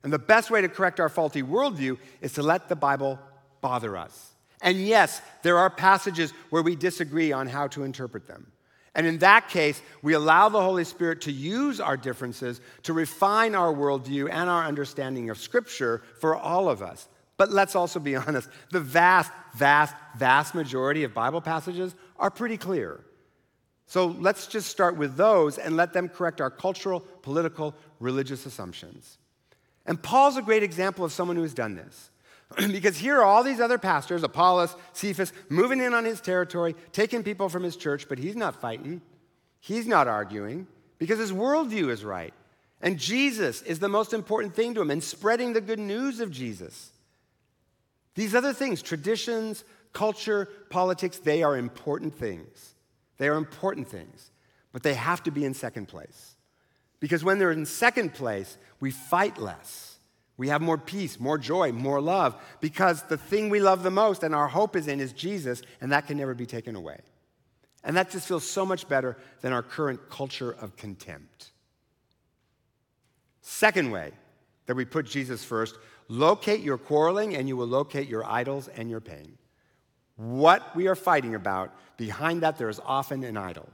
And 0.03 0.13
the 0.13 0.19
best 0.19 0.51
way 0.51 0.61
to 0.61 0.69
correct 0.69 1.01
our 1.01 1.09
faulty 1.09 1.43
worldview 1.43 1.99
is 2.21 2.35
to 2.35 2.43
let 2.43 2.69
the 2.69 2.77
Bible 2.77 3.19
bother 3.61 3.97
us. 3.97 4.33
And 4.61 4.79
yes, 4.79 5.21
there 5.43 5.59
are 5.59 5.71
passages 5.71 6.33
where 6.51 6.63
we 6.63 6.77
disagree 6.77 7.33
on 7.33 7.47
how 7.47 7.69
to 7.69 7.85
interpret 7.85 8.27
them. 8.27 8.51
And 8.95 9.07
in 9.07 9.19
that 9.19 9.49
case, 9.49 9.81
we 10.03 10.13
allow 10.13 10.49
the 10.49 10.63
Holy 10.63 10.85
Spirit 10.85 11.23
to 11.23 11.33
use 11.33 11.81
our 11.81 11.97
differences 11.97 12.61
to 12.85 12.93
refine 12.93 13.55
our 13.55 13.73
worldview 13.73 14.29
and 14.31 14.49
our 14.49 14.65
understanding 14.65 15.31
of 15.31 15.39
Scripture 15.39 16.03
for 16.21 16.37
all 16.37 16.69
of 16.69 16.81
us. 16.81 17.09
But 17.37 17.51
let's 17.51 17.75
also 17.75 17.99
be 17.99 18.15
honest 18.17 18.49
the 18.71 18.81
vast, 18.81 19.33
vast, 19.55 19.95
vast 20.17 20.55
majority 20.55 21.03
of 21.05 21.13
Bible 21.13 21.41
passages 21.41 21.95
are 22.19 22.31
pretty 22.31 22.57
clear. 22.57 23.05
So 23.87 24.07
let's 24.07 24.47
just 24.47 24.69
start 24.69 24.97
with 24.97 25.17
those 25.17 25.59
and 25.59 25.77
let 25.77 25.93
them 25.93 26.09
correct 26.09 26.41
our 26.41 26.51
cultural, 26.51 27.01
political, 27.01 27.75
religious 28.01 28.47
assumptions. 28.47 29.19
And 29.87 30.03
Paul's 30.03 30.37
a 30.37 30.43
great 30.43 30.63
example 30.63 31.05
of 31.05 31.13
someone 31.13 31.37
who 31.37 31.43
has 31.43 31.55
done 31.55 31.75
this. 31.75 32.11
because 32.57 32.97
here 32.97 33.19
are 33.19 33.25
all 33.25 33.43
these 33.43 33.61
other 33.61 33.79
pastors, 33.79 34.23
Apollos, 34.23 34.75
Cephas, 34.93 35.33
moving 35.49 35.81
in 35.81 35.95
on 35.95 36.05
his 36.05 36.21
territory, 36.21 36.75
taking 36.93 37.23
people 37.23 37.49
from 37.49 37.63
his 37.63 37.77
church, 37.77 38.09
but 38.09 38.19
he's 38.19 38.37
not 38.37 38.61
fighting. 38.61 39.01
He's 39.61 39.87
not 39.87 40.09
arguing 40.09 40.67
because 40.99 41.19
his 41.19 41.33
worldview 41.33 41.91
is 41.91 42.05
right. 42.05 42.35
And 42.81 42.99
Jesus 42.99 43.63
is 43.63 43.79
the 43.79 43.89
most 43.89 44.13
important 44.13 44.55
thing 44.55 44.75
to 44.75 44.83
him 44.83 44.91
and 44.91 45.03
spreading 45.03 45.53
the 45.53 45.61
good 45.61 45.79
news 45.79 46.21
of 46.21 46.31
Jesus. 46.31 46.91
These 48.15 48.35
other 48.35 48.53
things, 48.53 48.83
traditions, 48.83 49.65
culture, 49.93 50.49
politics, 50.71 51.19
they 51.19 51.43
are 51.43 51.57
important 51.57 52.15
things. 52.15 52.74
They 53.19 53.29
are 53.29 53.37
important 53.37 53.89
things, 53.89 54.31
but 54.73 54.83
they 54.83 54.95
have 54.95 55.23
to 55.25 55.31
be 55.31 55.45
in 55.45 55.55
second 55.55 55.87
place. 55.87 56.35
Because 57.01 57.23
when 57.23 57.39
they're 57.39 57.53
in 57.53 57.67
second 57.67 58.15
place, 58.15 58.57
we 58.81 58.91
fight 58.91 59.39
less. 59.39 59.99
We 60.37 60.49
have 60.49 60.63
more 60.63 60.79
peace, 60.79 61.21
more 61.21 61.39
joy, 61.39 61.71
more 61.71 62.01
love, 62.01 62.35
because 62.61 63.03
the 63.05 63.17
thing 63.17 63.51
we 63.51 63.61
love 63.61 63.83
the 63.83 63.91
most 63.91 64.23
and 64.23 64.35
our 64.35 64.49
hope 64.49 64.75
is 64.75 64.89
in 64.89 65.01
is 65.01 65.13
Jesus, 65.13 65.63
and 65.81 65.93
that 65.93 66.07
can 66.07 66.17
never 66.17 66.35
be 66.35 66.47
taken 66.47 66.75
away. 66.75 66.99
And 67.85 67.97
that 67.97 68.11
just 68.11 68.27
feels 68.27 68.49
so 68.49 68.67
much 68.67 68.89
better 68.89 69.17
than 69.43 69.53
our 69.53 69.63
current 69.63 70.09
culture 70.11 70.51
of 70.51 70.77
contempt. 70.77 71.53
Second 73.43 73.91
way 73.91 74.13
that 74.67 74.75
we 74.75 74.85
put 74.85 75.07
Jesus 75.07 75.45
first 75.45 75.77
locate 76.09 76.61
your 76.61 76.79
quarreling, 76.79 77.37
and 77.37 77.47
you 77.49 77.57
will 77.57 77.67
locate 77.67 78.09
your 78.09 78.25
idols 78.25 78.69
and 78.69 78.91
your 78.91 79.01
pain. 79.01 79.39
What 80.17 80.75
we 80.77 80.87
are 80.87 80.95
fighting 80.95 81.35
about, 81.35 81.73
behind 81.97 82.43
that, 82.43 82.59
there 82.59 82.69
is 82.69 82.81
often 82.85 83.25
an 83.25 83.37
idol. 83.37 83.69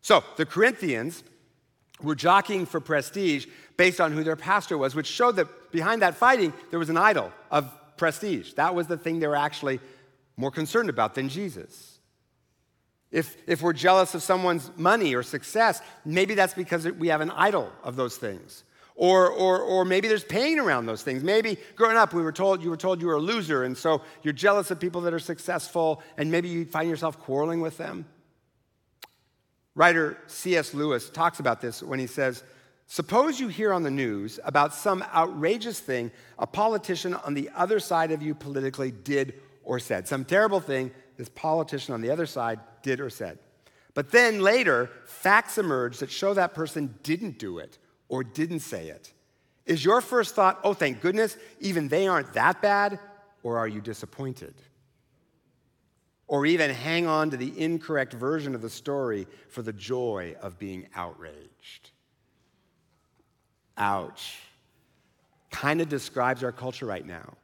So 0.00 0.22
the 0.36 0.46
Corinthians 0.46 1.24
were 2.00 2.14
jockeying 2.14 2.66
for 2.66 2.80
prestige 2.80 3.46
based 3.76 4.00
on 4.00 4.12
who 4.12 4.22
their 4.22 4.36
pastor 4.36 4.78
was, 4.78 4.94
which 4.94 5.06
showed 5.06 5.36
that 5.36 5.72
behind 5.72 6.02
that 6.02 6.14
fighting, 6.14 6.52
there 6.70 6.78
was 6.78 6.90
an 6.90 6.96
idol 6.96 7.32
of 7.50 7.70
prestige. 7.96 8.52
That 8.54 8.74
was 8.74 8.86
the 8.86 8.96
thing 8.96 9.18
they 9.18 9.26
were 9.26 9.36
actually 9.36 9.80
more 10.36 10.50
concerned 10.50 10.90
about 10.90 11.14
than 11.14 11.28
Jesus. 11.28 11.98
If, 13.10 13.36
if 13.46 13.62
we're 13.62 13.72
jealous 13.72 14.14
of 14.14 14.22
someone's 14.22 14.70
money 14.76 15.14
or 15.14 15.22
success, 15.22 15.80
maybe 16.04 16.34
that's 16.34 16.54
because 16.54 16.86
we 16.86 17.08
have 17.08 17.20
an 17.20 17.30
idol 17.30 17.72
of 17.82 17.96
those 17.96 18.16
things. 18.16 18.64
Or, 18.98 19.28
or, 19.28 19.60
or 19.60 19.84
maybe 19.84 20.08
there's 20.08 20.24
pain 20.24 20.58
around 20.58 20.86
those 20.86 21.02
things. 21.02 21.22
Maybe 21.22 21.58
growing 21.76 21.98
up, 21.98 22.14
we 22.14 22.22
were 22.22 22.32
told 22.32 22.62
you 22.62 22.70
were 22.70 22.78
told 22.78 23.02
you 23.02 23.08
were 23.08 23.16
a 23.16 23.20
loser, 23.20 23.64
and 23.64 23.76
so 23.76 24.00
you're 24.22 24.32
jealous 24.32 24.70
of 24.70 24.80
people 24.80 25.02
that 25.02 25.12
are 25.12 25.18
successful, 25.18 26.02
and 26.16 26.30
maybe 26.30 26.48
you 26.48 26.64
find 26.64 26.88
yourself 26.88 27.20
quarreling 27.20 27.60
with 27.60 27.76
them. 27.76 28.06
Writer 29.74 30.16
C.S. 30.28 30.72
Lewis 30.72 31.10
talks 31.10 31.40
about 31.40 31.60
this 31.60 31.82
when 31.82 31.98
he 31.98 32.06
says, 32.06 32.42
Suppose 32.86 33.38
you 33.38 33.48
hear 33.48 33.72
on 33.74 33.82
the 33.82 33.90
news 33.90 34.40
about 34.44 34.72
some 34.72 35.04
outrageous 35.14 35.78
thing 35.78 36.10
a 36.38 36.46
politician 36.46 37.12
on 37.12 37.34
the 37.34 37.50
other 37.54 37.80
side 37.80 38.12
of 38.12 38.22
you 38.22 38.34
politically 38.34 38.92
did 38.92 39.34
or 39.62 39.78
said. 39.78 40.08
Some 40.08 40.24
terrible 40.24 40.60
thing 40.60 40.90
this 41.18 41.28
politician 41.28 41.92
on 41.92 42.00
the 42.00 42.10
other 42.10 42.26
side 42.26 42.60
did 42.82 43.00
or 43.00 43.10
said. 43.10 43.38
But 43.92 44.12
then 44.12 44.40
later, 44.40 44.88
facts 45.04 45.58
emerge 45.58 45.98
that 45.98 46.10
show 46.10 46.32
that 46.34 46.54
person 46.54 46.94
didn't 47.02 47.38
do 47.38 47.58
it 47.58 47.76
or 48.08 48.24
didn't 48.24 48.60
say 48.60 48.88
it. 48.88 49.12
Is 49.64 49.84
your 49.84 50.00
first 50.00 50.34
thought, 50.34 50.60
oh, 50.62 50.74
thank 50.74 51.00
goodness, 51.00 51.36
even 51.60 51.88
they 51.88 52.06
aren't 52.06 52.32
that 52.34 52.62
bad? 52.62 53.00
Or 53.42 53.58
are 53.58 53.68
you 53.68 53.80
disappointed? 53.80 54.54
or 56.28 56.44
even 56.44 56.70
hang 56.70 57.06
on 57.06 57.30
to 57.30 57.36
the 57.36 57.58
incorrect 57.60 58.12
version 58.12 58.54
of 58.54 58.62
the 58.62 58.70
story 58.70 59.26
for 59.48 59.62
the 59.62 59.72
joy 59.72 60.34
of 60.40 60.58
being 60.58 60.88
outraged. 60.94 61.90
Ouch. 63.78 64.38
Kind 65.50 65.80
of 65.80 65.88
describes 65.88 66.42
our 66.42 66.52
culture 66.52 66.86
right 66.86 67.06
now. 67.06 67.34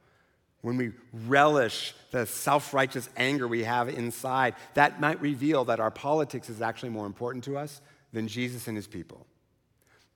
When 0.61 0.77
we 0.77 0.91
relish 1.27 1.93
the 2.11 2.25
self 2.25 2.73
righteous 2.73 3.09
anger 3.17 3.47
we 3.47 3.63
have 3.63 3.89
inside, 3.89 4.55
that 4.75 4.99
might 4.99 5.19
reveal 5.21 5.65
that 5.65 5.79
our 5.79 5.91
politics 5.91 6.49
is 6.49 6.61
actually 6.61 6.89
more 6.89 7.05
important 7.05 7.43
to 7.45 7.57
us 7.57 7.81
than 8.11 8.27
Jesus 8.27 8.67
and 8.67 8.77
his 8.77 8.87
people. 8.87 9.25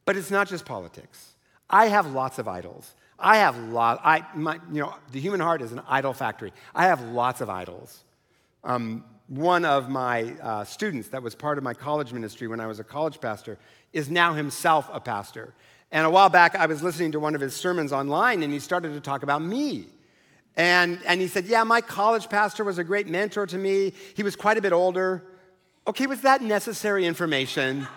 But 0.07 0.15
it's 0.15 0.31
not 0.31 0.47
just 0.47 0.65
politics. 0.65 1.33
I 1.69 1.87
have 1.87 2.13
lots 2.13 2.39
of 2.39 2.47
idols. 2.47 2.95
I 3.19 3.37
have 3.37 3.57
lot. 3.57 3.99
I 4.05 4.25
my, 4.33 4.57
you 4.71 4.79
know 4.79 4.95
the 5.11 5.19
human 5.19 5.41
heart 5.41 5.61
is 5.61 5.73
an 5.73 5.81
idol 5.85 6.13
factory. 6.13 6.53
I 6.73 6.85
have 6.85 7.01
lots 7.01 7.41
of 7.41 7.49
idols. 7.49 8.05
Um, 8.63 9.03
one 9.27 9.65
of 9.65 9.89
my 9.89 10.33
uh, 10.41 10.63
students 10.63 11.09
that 11.09 11.21
was 11.21 11.35
part 11.35 11.57
of 11.57 11.63
my 11.65 11.73
college 11.73 12.13
ministry 12.13 12.47
when 12.47 12.61
I 12.61 12.67
was 12.67 12.79
a 12.79 12.85
college 12.85 13.19
pastor 13.19 13.57
is 13.91 14.09
now 14.09 14.33
himself 14.33 14.89
a 14.93 15.01
pastor. 15.01 15.53
And 15.91 16.05
a 16.05 16.09
while 16.09 16.29
back, 16.29 16.55
I 16.55 16.67
was 16.67 16.81
listening 16.81 17.11
to 17.11 17.19
one 17.19 17.35
of 17.35 17.41
his 17.41 17.53
sermons 17.53 17.91
online, 17.91 18.43
and 18.43 18.53
he 18.53 18.59
started 18.59 18.93
to 18.93 19.01
talk 19.01 19.23
about 19.23 19.41
me. 19.41 19.87
And, 20.55 20.99
and 21.05 21.19
he 21.19 21.27
said, 21.27 21.47
Yeah, 21.47 21.65
my 21.65 21.81
college 21.81 22.29
pastor 22.29 22.63
was 22.63 22.77
a 22.77 22.83
great 22.85 23.07
mentor 23.07 23.45
to 23.45 23.57
me. 23.57 23.91
He 24.15 24.23
was 24.23 24.37
quite 24.37 24.57
a 24.57 24.61
bit 24.61 24.71
older. 24.71 25.25
Okay, 25.85 26.07
was 26.07 26.21
that 26.21 26.41
necessary 26.41 27.05
information? 27.05 27.87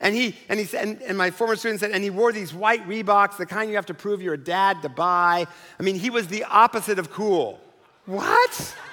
And 0.00 0.14
he 0.14 0.36
and 0.48 0.60
he 0.60 0.66
said, 0.66 0.86
and, 0.86 1.02
and 1.02 1.18
my 1.18 1.30
former 1.30 1.56
student 1.56 1.80
said, 1.80 1.90
and 1.90 2.04
he 2.04 2.10
wore 2.10 2.32
these 2.32 2.54
white 2.54 2.86
Reeboks, 2.88 3.36
the 3.36 3.46
kind 3.46 3.68
you 3.68 3.76
have 3.76 3.86
to 3.86 3.94
prove 3.94 4.22
you're 4.22 4.34
a 4.34 4.38
dad 4.38 4.82
to 4.82 4.88
buy. 4.88 5.46
I 5.78 5.82
mean, 5.82 5.96
he 5.96 6.10
was 6.10 6.28
the 6.28 6.44
opposite 6.44 6.98
of 6.98 7.10
cool. 7.10 7.60
What? 8.06 8.76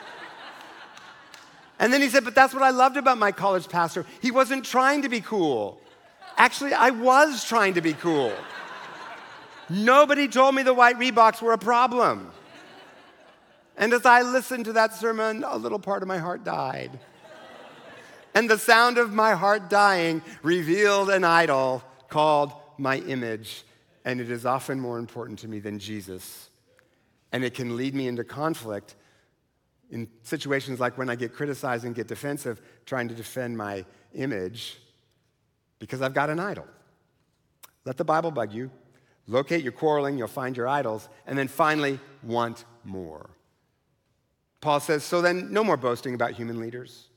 And 1.77 1.91
then 1.91 2.01
he 2.01 2.07
said, 2.09 2.23
But 2.23 2.35
that's 2.35 2.53
what 2.53 2.63
I 2.63 2.69
loved 2.69 2.97
about 2.97 3.17
my 3.17 3.33
college 3.33 3.67
pastor. 3.67 4.05
He 4.21 4.31
wasn't 4.31 4.63
trying 4.63 5.01
to 5.01 5.09
be 5.09 5.19
cool. 5.21 5.79
Actually, 6.37 6.73
I 6.73 6.89
was 6.89 7.43
trying 7.43 7.73
to 7.75 7.81
be 7.81 7.93
cool. 7.93 8.33
Nobody 9.69 10.27
told 10.27 10.55
me 10.55 10.63
the 10.63 10.73
white 10.73 10.97
Reeboks 10.97 11.41
were 11.41 11.53
a 11.53 11.57
problem. 11.57 12.31
And 13.77 13.93
as 13.93 14.05
I 14.05 14.21
listened 14.21 14.65
to 14.65 14.73
that 14.73 14.93
sermon, 14.93 15.43
a 15.43 15.57
little 15.57 15.79
part 15.79 16.01
of 16.01 16.07
my 16.07 16.17
heart 16.17 16.43
died. 16.43 16.97
And 18.35 18.49
the 18.49 18.59
sound 18.59 18.97
of 18.97 19.13
my 19.13 19.33
heart 19.33 19.69
dying 19.69 20.21
revealed 20.43 21.09
an 21.09 21.23
idol 21.23 21.81
called 22.09 22.51
my 22.77 22.97
image, 22.97 23.63
and 24.03 24.19
it 24.19 24.29
is 24.29 24.45
often 24.45 24.77
more 24.77 24.99
important 24.99 25.39
to 25.39 25.47
me 25.47 25.59
than 25.59 25.79
Jesus. 25.79 26.49
And 27.31 27.45
it 27.45 27.53
can 27.53 27.77
lead 27.77 27.95
me 27.95 28.09
into 28.09 28.25
conflict 28.25 28.95
in 29.89 30.09
situations 30.23 30.81
like 30.81 30.97
when 30.97 31.09
I 31.09 31.15
get 31.15 31.33
criticized 31.33 31.85
and 31.85 31.95
get 31.95 32.07
defensive, 32.07 32.61
trying 32.85 33.07
to 33.07 33.15
defend 33.15 33.57
my 33.57 33.85
image 34.13 34.77
because 35.79 36.01
I've 36.01 36.13
got 36.13 36.29
an 36.29 36.39
idol. 36.39 36.67
Let 37.85 37.95
the 37.95 38.03
Bible 38.03 38.31
bug 38.31 38.51
you. 38.51 38.69
Locate 39.27 39.63
your 39.63 39.71
quarreling, 39.71 40.17
you'll 40.17 40.27
find 40.27 40.55
your 40.57 40.67
idols. 40.67 41.07
And 41.25 41.37
then 41.37 41.47
finally, 41.47 41.99
want 42.21 42.65
more. 42.83 43.29
Paul 44.61 44.79
says, 44.79 45.03
So 45.03 45.21
then, 45.21 45.51
no 45.51 45.63
more 45.63 45.77
boasting 45.77 46.13
about 46.13 46.31
human 46.31 46.59
leaders. 46.59 47.07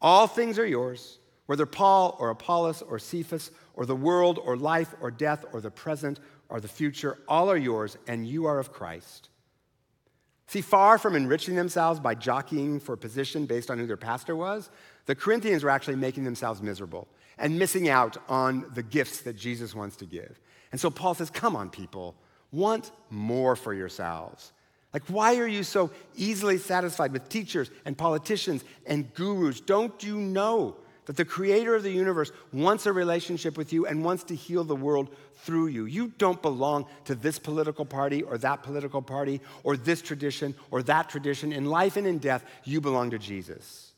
All 0.00 0.26
things 0.26 0.58
are 0.58 0.66
yours, 0.66 1.18
whether 1.46 1.66
Paul 1.66 2.16
or 2.20 2.30
Apollos 2.30 2.82
or 2.82 2.98
Cephas 2.98 3.50
or 3.74 3.86
the 3.86 3.96
world 3.96 4.38
or 4.42 4.56
life 4.56 4.94
or 5.00 5.10
death 5.10 5.44
or 5.52 5.60
the 5.60 5.70
present 5.70 6.20
or 6.48 6.60
the 6.60 6.68
future, 6.68 7.18
all 7.28 7.50
are 7.50 7.56
yours, 7.56 7.96
and 8.06 8.26
you 8.26 8.46
are 8.46 8.58
of 8.58 8.72
Christ. 8.72 9.28
See, 10.46 10.62
far 10.62 10.96
from 10.96 11.14
enriching 11.14 11.56
themselves 11.56 12.00
by 12.00 12.14
jockeying 12.14 12.80
for 12.80 12.96
position 12.96 13.44
based 13.44 13.70
on 13.70 13.78
who 13.78 13.86
their 13.86 13.98
pastor 13.98 14.34
was, 14.34 14.70
the 15.04 15.14
Corinthians 15.14 15.62
were 15.62 15.70
actually 15.70 15.96
making 15.96 16.24
themselves 16.24 16.62
miserable 16.62 17.06
and 17.36 17.58
missing 17.58 17.88
out 17.88 18.16
on 18.28 18.64
the 18.74 18.82
gifts 18.82 19.20
that 19.22 19.36
Jesus 19.36 19.74
wants 19.74 19.96
to 19.96 20.06
give. 20.06 20.40
And 20.72 20.80
so 20.80 20.90
Paul 20.90 21.14
says, 21.14 21.30
Come 21.30 21.54
on, 21.54 21.68
people, 21.68 22.14
want 22.50 22.92
more 23.10 23.56
for 23.56 23.74
yourselves. 23.74 24.52
Like, 24.92 25.04
why 25.08 25.36
are 25.36 25.46
you 25.46 25.64
so 25.64 25.90
easily 26.16 26.58
satisfied 26.58 27.12
with 27.12 27.28
teachers 27.28 27.70
and 27.84 27.96
politicians 27.96 28.64
and 28.86 29.12
gurus? 29.14 29.60
Don't 29.60 30.02
you 30.02 30.16
know 30.16 30.76
that 31.08 31.16
the 31.16 31.24
creator 31.24 31.74
of 31.74 31.82
the 31.82 31.90
universe 31.90 32.32
wants 32.52 32.84
a 32.84 32.92
relationship 32.92 33.56
with 33.56 33.72
you 33.72 33.86
and 33.86 34.04
wants 34.04 34.24
to 34.24 34.34
heal 34.34 34.62
the 34.62 34.76
world 34.76 35.08
through 35.36 35.68
you. 35.68 35.86
You 35.86 36.12
don't 36.18 36.40
belong 36.42 36.86
to 37.06 37.14
this 37.14 37.38
political 37.38 37.86
party 37.86 38.22
or 38.22 38.36
that 38.38 38.62
political 38.62 39.00
party 39.00 39.40
or 39.62 39.76
this 39.76 40.02
tradition 40.02 40.54
or 40.70 40.82
that 40.82 41.08
tradition. 41.08 41.50
In 41.52 41.64
life 41.64 41.96
and 41.96 42.06
in 42.06 42.18
death, 42.18 42.44
you 42.64 42.82
belong 42.82 43.10
to 43.10 43.18
Jesus. 43.18 43.92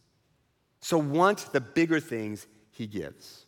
So 0.80 0.98
want 0.98 1.52
the 1.52 1.60
bigger 1.60 1.98
things 1.98 2.46
he 2.70 2.86
gives. 2.86 3.46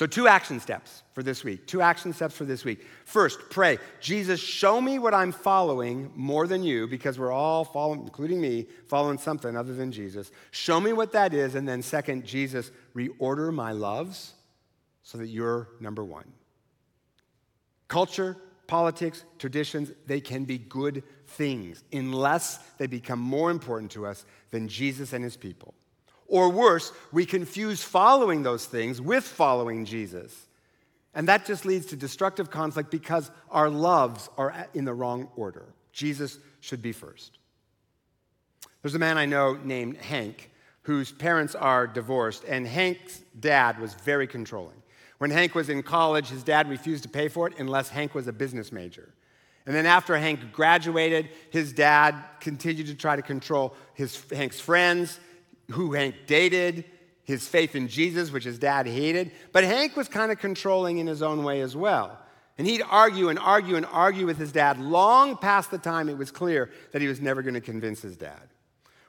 So, 0.00 0.06
two 0.06 0.26
action 0.28 0.60
steps 0.60 1.02
for 1.12 1.22
this 1.22 1.44
week. 1.44 1.66
Two 1.66 1.82
action 1.82 2.14
steps 2.14 2.34
for 2.34 2.46
this 2.46 2.64
week. 2.64 2.86
First, 3.04 3.38
pray, 3.50 3.76
Jesus, 4.00 4.40
show 4.40 4.80
me 4.80 4.98
what 4.98 5.12
I'm 5.12 5.30
following 5.30 6.10
more 6.14 6.46
than 6.46 6.62
you, 6.62 6.86
because 6.86 7.18
we're 7.18 7.30
all 7.30 7.66
following, 7.66 8.00
including 8.04 8.40
me, 8.40 8.66
following 8.86 9.18
something 9.18 9.54
other 9.54 9.74
than 9.74 9.92
Jesus. 9.92 10.30
Show 10.52 10.80
me 10.80 10.94
what 10.94 11.12
that 11.12 11.34
is. 11.34 11.54
And 11.54 11.68
then, 11.68 11.82
second, 11.82 12.24
Jesus, 12.24 12.70
reorder 12.96 13.52
my 13.52 13.72
loves 13.72 14.32
so 15.02 15.18
that 15.18 15.26
you're 15.26 15.68
number 15.80 16.02
one. 16.02 16.32
Culture, 17.86 18.38
politics, 18.66 19.26
traditions, 19.38 19.92
they 20.06 20.22
can 20.22 20.46
be 20.46 20.56
good 20.56 21.02
things 21.26 21.84
unless 21.92 22.56
they 22.78 22.86
become 22.86 23.20
more 23.20 23.50
important 23.50 23.90
to 23.90 24.06
us 24.06 24.24
than 24.50 24.66
Jesus 24.66 25.12
and 25.12 25.22
his 25.22 25.36
people. 25.36 25.74
Or 26.30 26.48
worse, 26.48 26.92
we 27.10 27.26
confuse 27.26 27.82
following 27.82 28.44
those 28.44 28.64
things 28.64 29.00
with 29.00 29.24
following 29.24 29.84
Jesus. 29.84 30.46
And 31.12 31.26
that 31.28 31.44
just 31.44 31.66
leads 31.66 31.86
to 31.86 31.96
destructive 31.96 32.52
conflict 32.52 32.90
because 32.90 33.32
our 33.50 33.68
loves 33.68 34.30
are 34.38 34.68
in 34.72 34.84
the 34.84 34.94
wrong 34.94 35.28
order. 35.34 35.64
Jesus 35.92 36.38
should 36.60 36.82
be 36.82 36.92
first. 36.92 37.38
There's 38.80 38.94
a 38.94 39.00
man 39.00 39.18
I 39.18 39.26
know 39.26 39.58
named 39.64 39.96
Hank 39.96 40.50
whose 40.82 41.10
parents 41.10 41.56
are 41.56 41.88
divorced, 41.88 42.44
and 42.44 42.64
Hank's 42.66 43.22
dad 43.38 43.80
was 43.80 43.94
very 43.94 44.28
controlling. 44.28 44.80
When 45.18 45.32
Hank 45.32 45.56
was 45.56 45.68
in 45.68 45.82
college, 45.82 46.28
his 46.28 46.44
dad 46.44 46.70
refused 46.70 47.02
to 47.02 47.08
pay 47.08 47.26
for 47.26 47.48
it 47.48 47.54
unless 47.58 47.88
Hank 47.88 48.14
was 48.14 48.28
a 48.28 48.32
business 48.32 48.70
major. 48.70 49.12
And 49.66 49.74
then 49.74 49.84
after 49.84 50.16
Hank 50.16 50.52
graduated, 50.52 51.28
his 51.50 51.72
dad 51.72 52.14
continued 52.38 52.86
to 52.86 52.94
try 52.94 53.16
to 53.16 53.22
control 53.22 53.74
his, 53.94 54.24
Hank's 54.30 54.60
friends, 54.60 55.18
who 55.70 55.92
Hank 55.92 56.14
dated, 56.26 56.84
his 57.24 57.46
faith 57.46 57.74
in 57.74 57.88
Jesus, 57.88 58.32
which 58.32 58.44
his 58.44 58.58
dad 58.58 58.86
hated. 58.86 59.30
But 59.52 59.64
Hank 59.64 59.96
was 59.96 60.08
kind 60.08 60.32
of 60.32 60.38
controlling 60.38 60.98
in 60.98 61.06
his 61.06 61.22
own 61.22 61.44
way 61.44 61.60
as 61.60 61.76
well. 61.76 62.18
And 62.58 62.66
he'd 62.66 62.82
argue 62.82 63.28
and 63.28 63.38
argue 63.38 63.76
and 63.76 63.86
argue 63.86 64.26
with 64.26 64.36
his 64.36 64.52
dad 64.52 64.78
long 64.78 65.36
past 65.36 65.70
the 65.70 65.78
time 65.78 66.08
it 66.08 66.18
was 66.18 66.30
clear 66.30 66.70
that 66.92 67.00
he 67.00 67.08
was 67.08 67.20
never 67.20 67.40
going 67.40 67.54
to 67.54 67.60
convince 67.60 68.02
his 68.02 68.16
dad. 68.16 68.50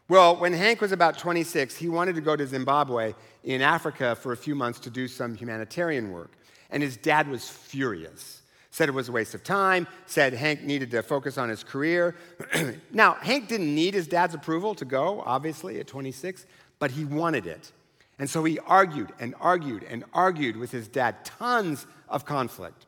Well, 0.08 0.36
when 0.36 0.54
Hank 0.54 0.82
was 0.82 0.92
about 0.92 1.18
26, 1.18 1.76
he 1.76 1.90
wanted 1.90 2.16
to 2.16 2.22
go 2.22 2.36
to 2.36 2.46
Zimbabwe 2.46 3.14
in 3.44 3.62
Africa 3.62 4.16
for 4.16 4.34
a 4.34 4.38
few 4.38 4.56
months 4.56 4.80
to 4.82 4.90
do 4.90 5.08
some 5.08 5.36
humanitarian 5.36 6.12
work. 6.12 6.32
And 6.70 6.84
his 6.84 6.98
dad 6.98 7.28
was 7.28 7.50
furious. 7.50 8.41
Said 8.72 8.88
it 8.90 8.94
was 8.94 9.10
a 9.10 9.12
waste 9.12 9.36
of 9.36 9.44
time, 9.44 9.86
said 10.06 10.34
Hank 10.34 10.64
needed 10.64 10.92
to 10.92 11.04
focus 11.04 11.38
on 11.38 11.50
his 11.50 11.64
career. 11.64 12.16
now, 12.92 13.16
Hank 13.16 13.50
didn't 13.50 13.76
need 13.76 13.94
his 13.94 14.08
dad's 14.08 14.34
approval 14.34 14.74
to 14.76 14.86
go, 14.86 15.22
obviously, 15.26 15.80
at 15.80 15.88
26, 15.88 16.46
but 16.80 16.92
he 16.92 17.04
wanted 17.04 17.46
it. 17.46 17.72
And 18.18 18.30
so 18.30 18.44
he 18.44 18.60
argued 18.60 19.12
and 19.20 19.36
argued 19.42 19.84
and 19.84 20.06
argued 20.14 20.56
with 20.56 20.72
his 20.72 20.88
dad, 20.88 21.26
tons 21.26 21.86
of 22.08 22.24
conflict. 22.24 22.86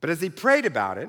But 0.00 0.10
as 0.10 0.20
he 0.20 0.28
prayed 0.28 0.66
about 0.66 0.98
it, 0.98 1.08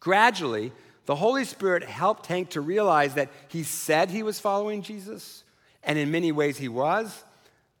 gradually, 0.00 0.72
the 1.06 1.14
Holy 1.16 1.44
Spirit 1.44 1.84
helped 1.84 2.26
Hank 2.26 2.50
to 2.50 2.60
realize 2.60 3.14
that 3.14 3.30
he 3.48 3.62
said 3.62 4.10
he 4.10 4.22
was 4.22 4.40
following 4.40 4.82
Jesus, 4.82 5.44
and 5.84 5.98
in 5.98 6.10
many 6.10 6.32
ways 6.32 6.58
he 6.58 6.68
was, 6.68 7.24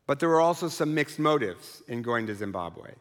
but 0.06 0.20
there 0.20 0.28
were 0.28 0.40
also 0.40 0.68
some 0.68 0.94
mixed 0.94 1.18
motives 1.18 1.82
in 1.88 2.02
going 2.02 2.26
to 2.28 2.34
Zimbabwe, 2.34 2.92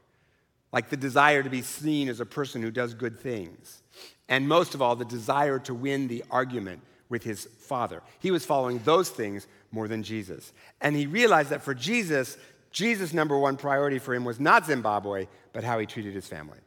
like 0.76 0.90
the 0.90 0.98
desire 0.98 1.42
to 1.42 1.50
be 1.50 1.62
seen 1.62 2.10
as 2.10 2.20
a 2.20 2.26
person 2.26 2.62
who 2.62 2.70
does 2.70 2.94
good 2.94 3.18
things, 3.18 3.82
and 4.28 4.46
most 4.46 4.76
of 4.76 4.82
all, 4.82 4.98
the 4.98 5.06
desire 5.06 5.58
to 5.58 5.74
win 5.74 6.10
the 6.10 6.22
argument 6.30 6.82
with 7.08 7.24
his 7.24 7.46
father. 7.46 8.02
He 8.20 8.30
was 8.30 8.46
following 8.46 8.82
those 8.84 9.10
things 9.10 9.48
more 9.72 9.88
than 9.88 10.04
Jesus. 10.04 10.52
And 10.82 10.94
he 10.94 11.08
realized 11.08 11.52
that 11.52 11.62
for 11.62 11.74
Jesus, 11.74 12.38
Jesus' 12.72 13.14
number 13.14 13.40
one 13.40 13.56
priority 13.56 14.00
for 14.00 14.14
him 14.14 14.26
was 14.26 14.38
not 14.38 14.66
Zimbabwe, 14.66 15.28
but 15.54 15.64
how 15.64 15.80
he 15.80 15.86
treated 15.86 16.14
his 16.14 16.28
family. 16.28 16.60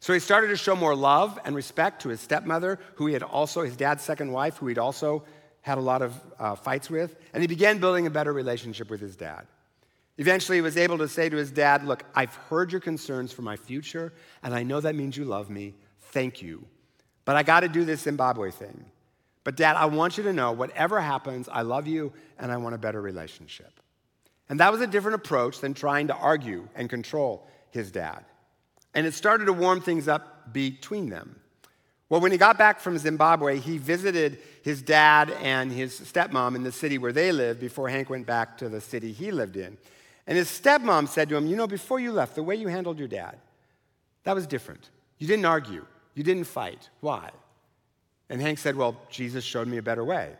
So 0.00 0.12
he 0.12 0.18
started 0.18 0.48
to 0.48 0.56
show 0.56 0.76
more 0.76 0.94
love 0.94 1.38
and 1.46 1.54
respect 1.54 2.02
to 2.02 2.10
his 2.10 2.20
stepmother, 2.20 2.78
who 2.96 3.06
he 3.06 3.14
had 3.14 3.22
also, 3.22 3.62
his 3.62 3.76
dad's 3.76 4.02
second 4.02 4.32
wife, 4.32 4.58
who 4.58 4.66
he'd 4.66 4.76
also 4.76 5.24
had 5.62 5.78
a 5.78 5.80
lot 5.80 6.02
of 6.02 6.20
uh, 6.38 6.56
fights 6.56 6.90
with. 6.90 7.16
And 7.32 7.40
he 7.40 7.46
began 7.46 7.78
building 7.78 8.06
a 8.06 8.10
better 8.10 8.34
relationship 8.34 8.90
with 8.90 9.00
his 9.00 9.16
dad. 9.16 9.46
Eventually, 10.18 10.58
he 10.58 10.62
was 10.62 10.76
able 10.76 10.98
to 10.98 11.08
say 11.08 11.28
to 11.28 11.36
his 11.36 11.50
dad, 11.50 11.84
Look, 11.84 12.04
I've 12.14 12.34
heard 12.34 12.70
your 12.70 12.80
concerns 12.80 13.32
for 13.32 13.42
my 13.42 13.56
future, 13.56 14.12
and 14.42 14.54
I 14.54 14.62
know 14.62 14.80
that 14.80 14.94
means 14.94 15.16
you 15.16 15.24
love 15.24 15.48
me. 15.48 15.74
Thank 16.12 16.42
you. 16.42 16.66
But 17.24 17.36
I 17.36 17.42
got 17.42 17.60
to 17.60 17.68
do 17.68 17.84
this 17.84 18.02
Zimbabwe 18.02 18.50
thing. 18.50 18.84
But, 19.44 19.56
Dad, 19.56 19.76
I 19.76 19.86
want 19.86 20.18
you 20.18 20.24
to 20.24 20.32
know 20.32 20.52
whatever 20.52 21.00
happens, 21.00 21.48
I 21.50 21.62
love 21.62 21.86
you 21.86 22.12
and 22.38 22.52
I 22.52 22.56
want 22.56 22.74
a 22.74 22.78
better 22.78 23.00
relationship. 23.00 23.80
And 24.48 24.60
that 24.60 24.70
was 24.70 24.80
a 24.80 24.86
different 24.86 25.16
approach 25.16 25.60
than 25.60 25.74
trying 25.74 26.08
to 26.08 26.14
argue 26.14 26.68
and 26.74 26.88
control 26.88 27.46
his 27.70 27.90
dad. 27.90 28.24
And 28.94 29.06
it 29.06 29.14
started 29.14 29.46
to 29.46 29.52
warm 29.52 29.80
things 29.80 30.06
up 30.06 30.52
between 30.52 31.08
them. 31.08 31.36
Well, 32.08 32.20
when 32.20 32.30
he 32.30 32.38
got 32.38 32.58
back 32.58 32.78
from 32.78 32.98
Zimbabwe, 32.98 33.58
he 33.58 33.78
visited 33.78 34.38
his 34.62 34.82
dad 34.82 35.30
and 35.40 35.72
his 35.72 35.98
stepmom 35.98 36.54
in 36.54 36.62
the 36.62 36.70
city 36.70 36.98
where 36.98 37.12
they 37.12 37.32
lived 37.32 37.58
before 37.58 37.88
Hank 37.88 38.10
went 38.10 38.26
back 38.26 38.58
to 38.58 38.68
the 38.68 38.82
city 38.82 39.12
he 39.12 39.30
lived 39.30 39.56
in. 39.56 39.78
And 40.26 40.38
his 40.38 40.48
stepmom 40.48 41.08
said 41.08 41.28
to 41.28 41.36
him, 41.36 41.46
You 41.46 41.56
know, 41.56 41.66
before 41.66 41.98
you 42.00 42.12
left, 42.12 42.34
the 42.34 42.42
way 42.42 42.54
you 42.54 42.68
handled 42.68 42.98
your 42.98 43.08
dad, 43.08 43.38
that 44.24 44.34
was 44.34 44.46
different. 44.46 44.90
You 45.18 45.26
didn't 45.26 45.44
argue, 45.44 45.84
you 46.14 46.22
didn't 46.22 46.44
fight. 46.44 46.88
Why? 47.00 47.30
And 48.28 48.40
Hank 48.40 48.58
said, 48.58 48.76
Well, 48.76 48.96
Jesus 49.10 49.44
showed 49.44 49.68
me 49.68 49.78
a 49.78 49.82
better 49.82 50.04
way. 50.04 50.32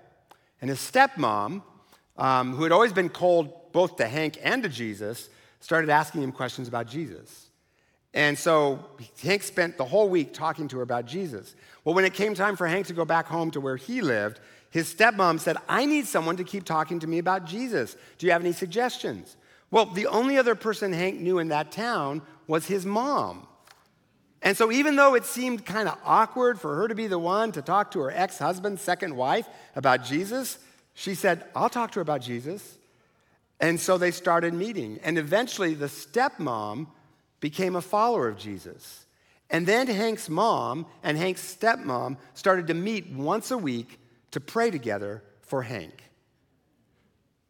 And 0.60 0.70
his 0.70 0.78
stepmom, 0.78 1.62
um, 2.16 2.54
who 2.54 2.62
had 2.62 2.72
always 2.72 2.92
been 2.92 3.08
cold 3.08 3.72
both 3.72 3.96
to 3.96 4.06
Hank 4.06 4.38
and 4.42 4.62
to 4.62 4.68
Jesus, 4.68 5.28
started 5.60 5.90
asking 5.90 6.22
him 6.22 6.32
questions 6.32 6.68
about 6.68 6.86
Jesus. 6.86 7.48
And 8.14 8.38
so 8.38 8.84
Hank 9.22 9.42
spent 9.42 9.78
the 9.78 9.84
whole 9.84 10.08
week 10.08 10.34
talking 10.34 10.68
to 10.68 10.76
her 10.76 10.82
about 10.82 11.06
Jesus. 11.06 11.54
Well, 11.84 11.94
when 11.94 12.04
it 12.04 12.14
came 12.14 12.34
time 12.34 12.56
for 12.56 12.66
Hank 12.66 12.86
to 12.86 12.92
go 12.92 13.04
back 13.04 13.26
home 13.26 13.50
to 13.52 13.60
where 13.60 13.76
he 13.76 14.02
lived, 14.02 14.38
his 14.70 14.92
stepmom 14.92 15.40
said, 15.40 15.56
I 15.68 15.84
need 15.86 16.06
someone 16.06 16.36
to 16.36 16.44
keep 16.44 16.64
talking 16.64 17.00
to 17.00 17.06
me 17.06 17.18
about 17.18 17.46
Jesus. 17.46 17.96
Do 18.18 18.26
you 18.26 18.32
have 18.32 18.42
any 18.42 18.52
suggestions? 18.52 19.36
Well, 19.72 19.86
the 19.86 20.06
only 20.06 20.36
other 20.36 20.54
person 20.54 20.92
Hank 20.92 21.18
knew 21.18 21.38
in 21.38 21.48
that 21.48 21.72
town 21.72 22.20
was 22.46 22.66
his 22.66 22.84
mom. 22.86 23.48
And 24.42 24.56
so, 24.56 24.70
even 24.70 24.96
though 24.96 25.14
it 25.14 25.24
seemed 25.24 25.64
kind 25.64 25.88
of 25.88 25.96
awkward 26.04 26.60
for 26.60 26.76
her 26.76 26.88
to 26.88 26.94
be 26.94 27.06
the 27.06 27.18
one 27.18 27.52
to 27.52 27.62
talk 27.62 27.92
to 27.92 28.00
her 28.00 28.10
ex 28.10 28.38
husband's 28.38 28.82
second 28.82 29.16
wife 29.16 29.48
about 29.74 30.04
Jesus, 30.04 30.58
she 30.94 31.14
said, 31.14 31.44
I'll 31.56 31.70
talk 31.70 31.92
to 31.92 31.96
her 31.96 32.02
about 32.02 32.20
Jesus. 32.20 32.76
And 33.60 33.80
so 33.80 33.96
they 33.96 34.10
started 34.10 34.52
meeting. 34.52 35.00
And 35.02 35.16
eventually, 35.16 35.72
the 35.72 35.86
stepmom 35.86 36.88
became 37.40 37.74
a 37.74 37.80
follower 37.80 38.28
of 38.28 38.36
Jesus. 38.36 39.06
And 39.48 39.66
then 39.66 39.86
Hank's 39.86 40.28
mom 40.28 40.84
and 41.02 41.16
Hank's 41.16 41.56
stepmom 41.56 42.18
started 42.34 42.66
to 42.66 42.74
meet 42.74 43.10
once 43.10 43.50
a 43.50 43.58
week 43.58 43.98
to 44.32 44.40
pray 44.40 44.70
together 44.70 45.22
for 45.40 45.62
Hank. 45.62 46.11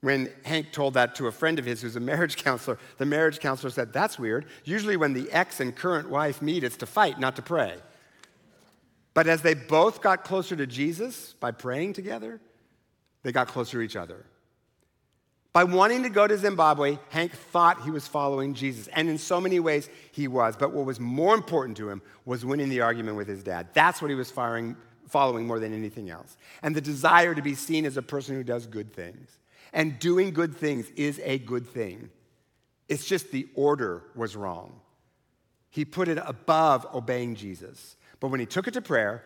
When 0.03 0.31
Hank 0.45 0.73
told 0.73 0.95
that 0.95 1.15
to 1.15 1.29
a 1.29 1.33
friend 1.33 1.61
of 1.61 1.65
his 1.65 1.81
who's 1.81 1.97
a 1.97 2.01
marriage 2.01 2.37
counselor, 2.45 2.79
the 2.99 3.07
marriage 3.07 3.39
counselor 3.39 3.71
said, 3.71 3.93
That's 3.93 4.19
weird. 4.19 4.47
Usually, 4.65 4.97
when 4.97 5.15
the 5.15 5.31
ex 5.31 5.61
and 5.61 5.75
current 5.75 6.11
wife 6.11 6.43
meet, 6.43 6.65
it's 6.65 6.77
to 6.79 6.87
fight, 6.87 7.19
not 7.19 7.37
to 7.37 7.43
pray. 7.43 7.77
But 9.15 9.27
as 9.27 9.43
they 9.43 9.55
both 9.55 10.03
got 10.03 10.25
closer 10.25 10.57
to 10.57 10.67
Jesus 10.67 11.35
by 11.39 11.53
praying 11.53 11.93
together, 11.93 12.41
they 13.23 13.31
got 13.31 13.47
closer 13.49 13.79
to 13.79 13.83
each 13.83 13.97
other. 13.97 14.25
By 15.53 15.65
wanting 15.65 16.03
to 16.05 16.09
go 16.09 16.27
to 16.27 16.37
Zimbabwe, 16.37 16.99
Hank 17.11 17.33
thought 17.33 17.83
he 17.83 17.91
was 17.91 18.09
following 18.09 18.55
Jesus. 18.55 18.89
And 18.89 19.09
in 19.11 19.19
so 19.19 19.39
many 19.39 19.61
ways, 19.61 19.91
he 20.11 20.27
was. 20.27 20.57
But 20.57 20.73
what 20.73 20.87
was 20.87 20.99
more 20.99 21.35
important 21.35 21.77
to 21.77 21.91
him 21.91 22.01
was 22.25 22.45
winning 22.45 22.71
the 22.71 22.81
argument 22.81 23.19
with 23.19 23.29
his 23.29 23.43
dad. 23.43 23.69
That's 23.75 24.01
what 24.01 24.11
he 24.11 24.15
was 24.15 24.31
following 24.31 24.77
more 25.47 25.61
than 25.61 25.75
anything 25.75 26.09
else. 26.09 26.39
And 26.63 26.75
the 26.75 26.81
desire 26.81 27.35
to 27.35 27.43
be 27.43 27.55
seen 27.55 27.85
as 27.85 27.99
a 27.99 28.03
person 28.03 28.35
who 28.35 28.43
does 28.43 28.67
good 28.67 28.95
things. 28.95 29.29
And 29.73 29.99
doing 29.99 30.33
good 30.33 30.57
things 30.57 30.91
is 30.97 31.21
a 31.25 31.39
good 31.39 31.67
thing. 31.67 32.11
It's 32.89 33.07
just 33.07 33.31
the 33.31 33.49
order 33.55 34.03
was 34.15 34.37
wrong. 34.37 34.81
He 35.71 35.85
put 35.85 36.09
it 36.09 36.19
above 36.25 36.87
obeying 36.95 37.35
Jesus. 37.35 37.97
But 38.21 38.29
when 38.29 38.41
he 38.41 38.47
took 38.47 38.69
it 38.69 38.75
to 38.75 38.83
prayer, 38.83 39.25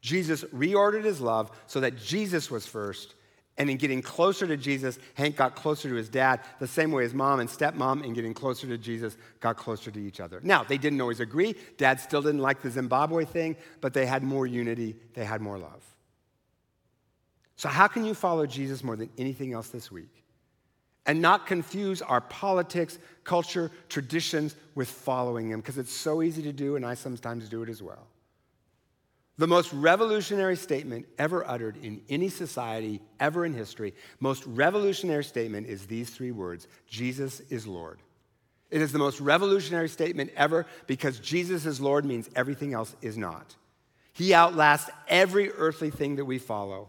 Jesus 0.00 0.44
reordered 0.44 1.04
his 1.04 1.20
love 1.20 1.50
so 1.66 1.80
that 1.80 1.98
Jesus 1.98 2.50
was 2.50 2.66
first 2.66 3.14
and 3.58 3.68
in 3.68 3.76
getting 3.76 4.00
closer 4.00 4.46
to 4.46 4.56
Jesus, 4.56 4.98
Hank 5.14 5.36
got 5.36 5.54
closer 5.54 5.88
to 5.88 5.94
his 5.94 6.08
dad, 6.08 6.40
the 6.58 6.66
same 6.66 6.90
way 6.90 7.02
his 7.02 7.12
mom 7.12 7.40
and 7.40 7.48
stepmom, 7.48 8.02
in 8.02 8.14
getting 8.14 8.32
closer 8.32 8.66
to 8.66 8.78
Jesus, 8.78 9.16
got 9.40 9.56
closer 9.56 9.90
to 9.90 10.00
each 10.00 10.20
other. 10.20 10.40
Now, 10.42 10.64
they 10.64 10.78
didn't 10.78 11.00
always 11.00 11.20
agree. 11.20 11.54
Dad 11.76 12.00
still 12.00 12.22
didn't 12.22 12.40
like 12.40 12.62
the 12.62 12.70
Zimbabwe 12.70 13.26
thing, 13.26 13.56
but 13.82 13.92
they 13.92 14.06
had 14.06 14.22
more 14.22 14.46
unity, 14.46 14.96
they 15.14 15.24
had 15.24 15.42
more 15.42 15.58
love. 15.58 15.84
So, 17.62 17.68
how 17.68 17.86
can 17.86 18.04
you 18.04 18.12
follow 18.12 18.44
Jesus 18.44 18.82
more 18.82 18.96
than 18.96 19.08
anything 19.16 19.52
else 19.52 19.68
this 19.68 19.88
week? 19.88 20.24
And 21.06 21.22
not 21.22 21.46
confuse 21.46 22.02
our 22.02 22.20
politics, 22.20 22.98
culture, 23.22 23.70
traditions 23.88 24.56
with 24.74 24.88
following 24.88 25.50
Him, 25.50 25.60
because 25.60 25.78
it's 25.78 25.92
so 25.92 26.22
easy 26.22 26.42
to 26.42 26.52
do, 26.52 26.74
and 26.74 26.84
I 26.84 26.94
sometimes 26.94 27.48
do 27.48 27.62
it 27.62 27.68
as 27.68 27.80
well. 27.80 28.08
The 29.38 29.46
most 29.46 29.72
revolutionary 29.72 30.56
statement 30.56 31.06
ever 31.18 31.48
uttered 31.48 31.76
in 31.84 32.02
any 32.08 32.30
society, 32.30 33.00
ever 33.20 33.46
in 33.46 33.54
history, 33.54 33.94
most 34.18 34.44
revolutionary 34.44 35.22
statement 35.22 35.68
is 35.68 35.86
these 35.86 36.10
three 36.10 36.32
words 36.32 36.66
Jesus 36.88 37.38
is 37.48 37.64
Lord. 37.64 38.00
It 38.72 38.82
is 38.82 38.90
the 38.90 38.98
most 38.98 39.20
revolutionary 39.20 39.88
statement 39.88 40.32
ever 40.36 40.66
because 40.88 41.20
Jesus 41.20 41.64
is 41.64 41.80
Lord 41.80 42.04
means 42.04 42.28
everything 42.34 42.74
else 42.74 42.96
is 43.02 43.16
not. 43.16 43.54
He 44.14 44.34
outlasts 44.34 44.90
every 45.06 45.52
earthly 45.52 45.90
thing 45.90 46.16
that 46.16 46.24
we 46.24 46.40
follow. 46.40 46.88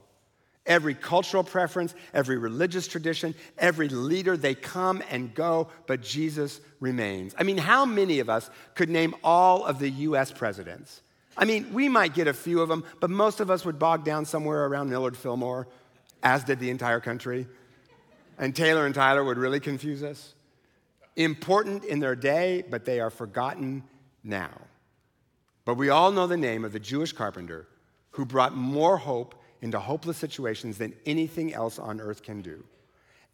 Every 0.65 0.93
cultural 0.93 1.43
preference, 1.43 1.93
every 2.13 2.37
religious 2.37 2.87
tradition, 2.87 3.35
every 3.57 3.89
leader, 3.89 4.37
they 4.37 4.55
come 4.55 5.03
and 5.09 5.33
go, 5.33 5.67
but 5.87 6.01
Jesus 6.01 6.61
remains. 6.79 7.35
I 7.37 7.43
mean, 7.43 7.57
how 7.57 7.85
many 7.85 8.19
of 8.19 8.29
us 8.29 8.49
could 8.73 8.89
name 8.89 9.13
all 9.23 9.65
of 9.65 9.79
the 9.79 9.89
US 9.89 10.31
presidents? 10.31 11.01
I 11.35 11.45
mean, 11.45 11.73
we 11.73 11.89
might 11.89 12.13
get 12.13 12.27
a 12.27 12.33
few 12.33 12.61
of 12.61 12.69
them, 12.69 12.85
but 13.01 13.09
most 13.09 13.39
of 13.41 13.49
us 13.49 13.65
would 13.65 13.77
bog 13.77 14.05
down 14.05 14.23
somewhere 14.23 14.65
around 14.65 14.89
Millard 14.89 15.17
Fillmore, 15.17 15.67
as 16.21 16.45
did 16.45 16.59
the 16.59 16.69
entire 16.69 17.01
country. 17.01 17.47
And 18.37 18.55
Taylor 18.55 18.85
and 18.85 18.95
Tyler 18.95 19.23
would 19.23 19.37
really 19.37 19.59
confuse 19.59 20.01
us. 20.01 20.33
Important 21.15 21.83
in 21.83 21.99
their 21.99 22.15
day, 22.15 22.63
but 22.69 22.85
they 22.85 22.99
are 22.99 23.09
forgotten 23.09 23.83
now. 24.23 24.51
But 25.65 25.75
we 25.75 25.89
all 25.89 26.11
know 26.11 26.27
the 26.27 26.37
name 26.37 26.63
of 26.63 26.71
the 26.71 26.79
Jewish 26.79 27.11
carpenter 27.11 27.67
who 28.11 28.25
brought 28.25 28.55
more 28.55 28.97
hope 28.97 29.35
into 29.63 29.79
hopeless 29.79 30.17
situations 30.17 30.77
than 30.77 30.93
anything 31.05 31.53
else 31.53 31.79
on 31.79 31.99
earth 31.99 32.21
can 32.21 32.41
do. 32.41 32.63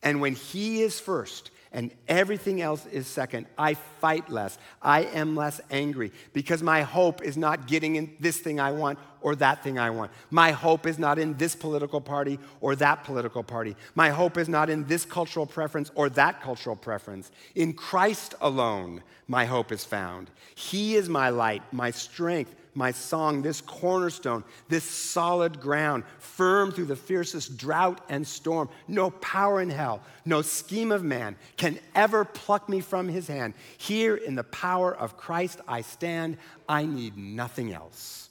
And 0.03 0.21
when 0.21 0.35
he 0.35 0.81
is 0.81 0.99
first, 0.99 1.51
and 1.71 1.91
everything 2.07 2.61
else 2.61 2.85
is 2.87 3.05
second. 3.05 3.45
I 3.57 3.75
fight 3.75 4.29
less. 4.29 4.57
I 4.81 5.03
am 5.03 5.35
less 5.35 5.61
angry 5.69 6.11
because 6.33 6.63
my 6.63 6.81
hope 6.81 7.21
is 7.21 7.37
not 7.37 7.67
getting 7.67 7.95
in 7.95 8.15
this 8.19 8.39
thing 8.39 8.59
I 8.59 8.71
want 8.71 8.97
or 9.21 9.35
that 9.35 9.63
thing 9.63 9.77
I 9.77 9.91
want. 9.91 10.11
My 10.31 10.51
hope 10.51 10.87
is 10.87 10.97
not 10.97 11.19
in 11.19 11.37
this 11.37 11.55
political 11.55 12.01
party 12.01 12.39
or 12.61 12.75
that 12.77 13.03
political 13.03 13.43
party. 13.43 13.75
My 13.93 14.09
hope 14.09 14.37
is 14.37 14.49
not 14.49 14.69
in 14.69 14.85
this 14.87 15.05
cultural 15.05 15.45
preference 15.45 15.91
or 15.93 16.09
that 16.11 16.41
cultural 16.41 16.75
preference. 16.75 17.31
In 17.53 17.73
Christ 17.73 18.33
alone, 18.41 19.03
my 19.27 19.45
hope 19.45 19.71
is 19.71 19.83
found. 19.85 20.31
He 20.55 20.95
is 20.95 21.07
my 21.07 21.29
light, 21.29 21.61
my 21.71 21.91
strength, 21.91 22.55
my 22.79 22.91
song, 22.91 23.41
this 23.41 23.59
cornerstone, 23.59 24.43
this 24.69 24.85
solid 24.85 25.59
ground, 25.59 26.05
firm 26.17 26.71
through 26.71 26.85
the 26.85 26.95
fiercest 26.95 27.57
drought 27.57 27.99
and 28.09 28.25
storm. 28.25 28.69
No 28.87 29.11
power 29.11 29.61
in 29.61 29.69
hell, 29.69 30.01
no 30.25 30.41
scheme 30.41 30.91
of 30.91 31.03
man 31.03 31.35
can 31.57 31.77
ever 31.93 32.23
pluck 32.23 32.69
me 32.69 32.79
from 32.79 33.09
his 33.09 33.27
hand. 33.27 33.53
Here 33.77 34.15
in 34.15 34.33
the 34.33 34.45
power 34.45 34.95
of 34.95 35.17
Christ 35.17 35.59
I 35.67 35.81
stand. 35.81 36.37
I 36.67 36.85
need 36.85 37.17
nothing 37.17 37.73
else. 37.73 38.29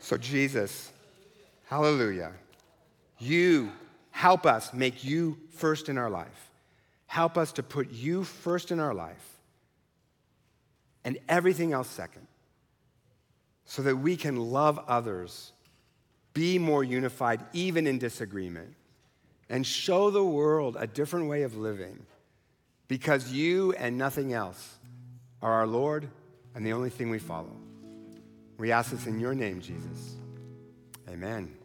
So, 0.00 0.16
Jesus, 0.16 0.92
hallelujah, 1.64 2.32
you 3.18 3.72
help 4.10 4.44
us 4.44 4.72
make 4.74 5.02
you 5.02 5.38
first 5.50 5.88
in 5.88 5.96
our 5.96 6.10
life. 6.10 6.50
Help 7.06 7.38
us 7.38 7.52
to 7.52 7.62
put 7.62 7.90
you 7.90 8.22
first 8.22 8.70
in 8.70 8.78
our 8.78 8.92
life 8.92 9.38
and 11.04 11.18
everything 11.26 11.72
else 11.72 11.88
second 11.88 12.27
so 13.68 13.82
that 13.82 13.96
we 13.96 14.16
can 14.16 14.36
love 14.36 14.80
others, 14.88 15.52
be 16.32 16.58
more 16.58 16.82
unified, 16.82 17.44
even 17.52 17.86
in 17.86 17.98
disagreement, 17.98 18.74
and 19.50 19.64
show 19.64 20.10
the 20.10 20.24
world 20.24 20.74
a 20.80 20.86
different 20.86 21.28
way 21.28 21.42
of 21.42 21.54
living 21.54 22.02
because 22.88 23.30
you 23.30 23.74
and 23.74 23.98
nothing 23.98 24.32
else 24.32 24.78
are 25.42 25.52
our 25.52 25.66
Lord 25.66 26.08
and 26.54 26.64
the 26.64 26.72
only 26.72 26.88
thing 26.88 27.10
we 27.10 27.18
follow. 27.18 27.54
We 28.56 28.72
ask 28.72 28.90
this 28.90 29.06
in 29.06 29.20
your 29.20 29.34
name, 29.34 29.60
Jesus. 29.60 30.16
Amen. 31.06 31.57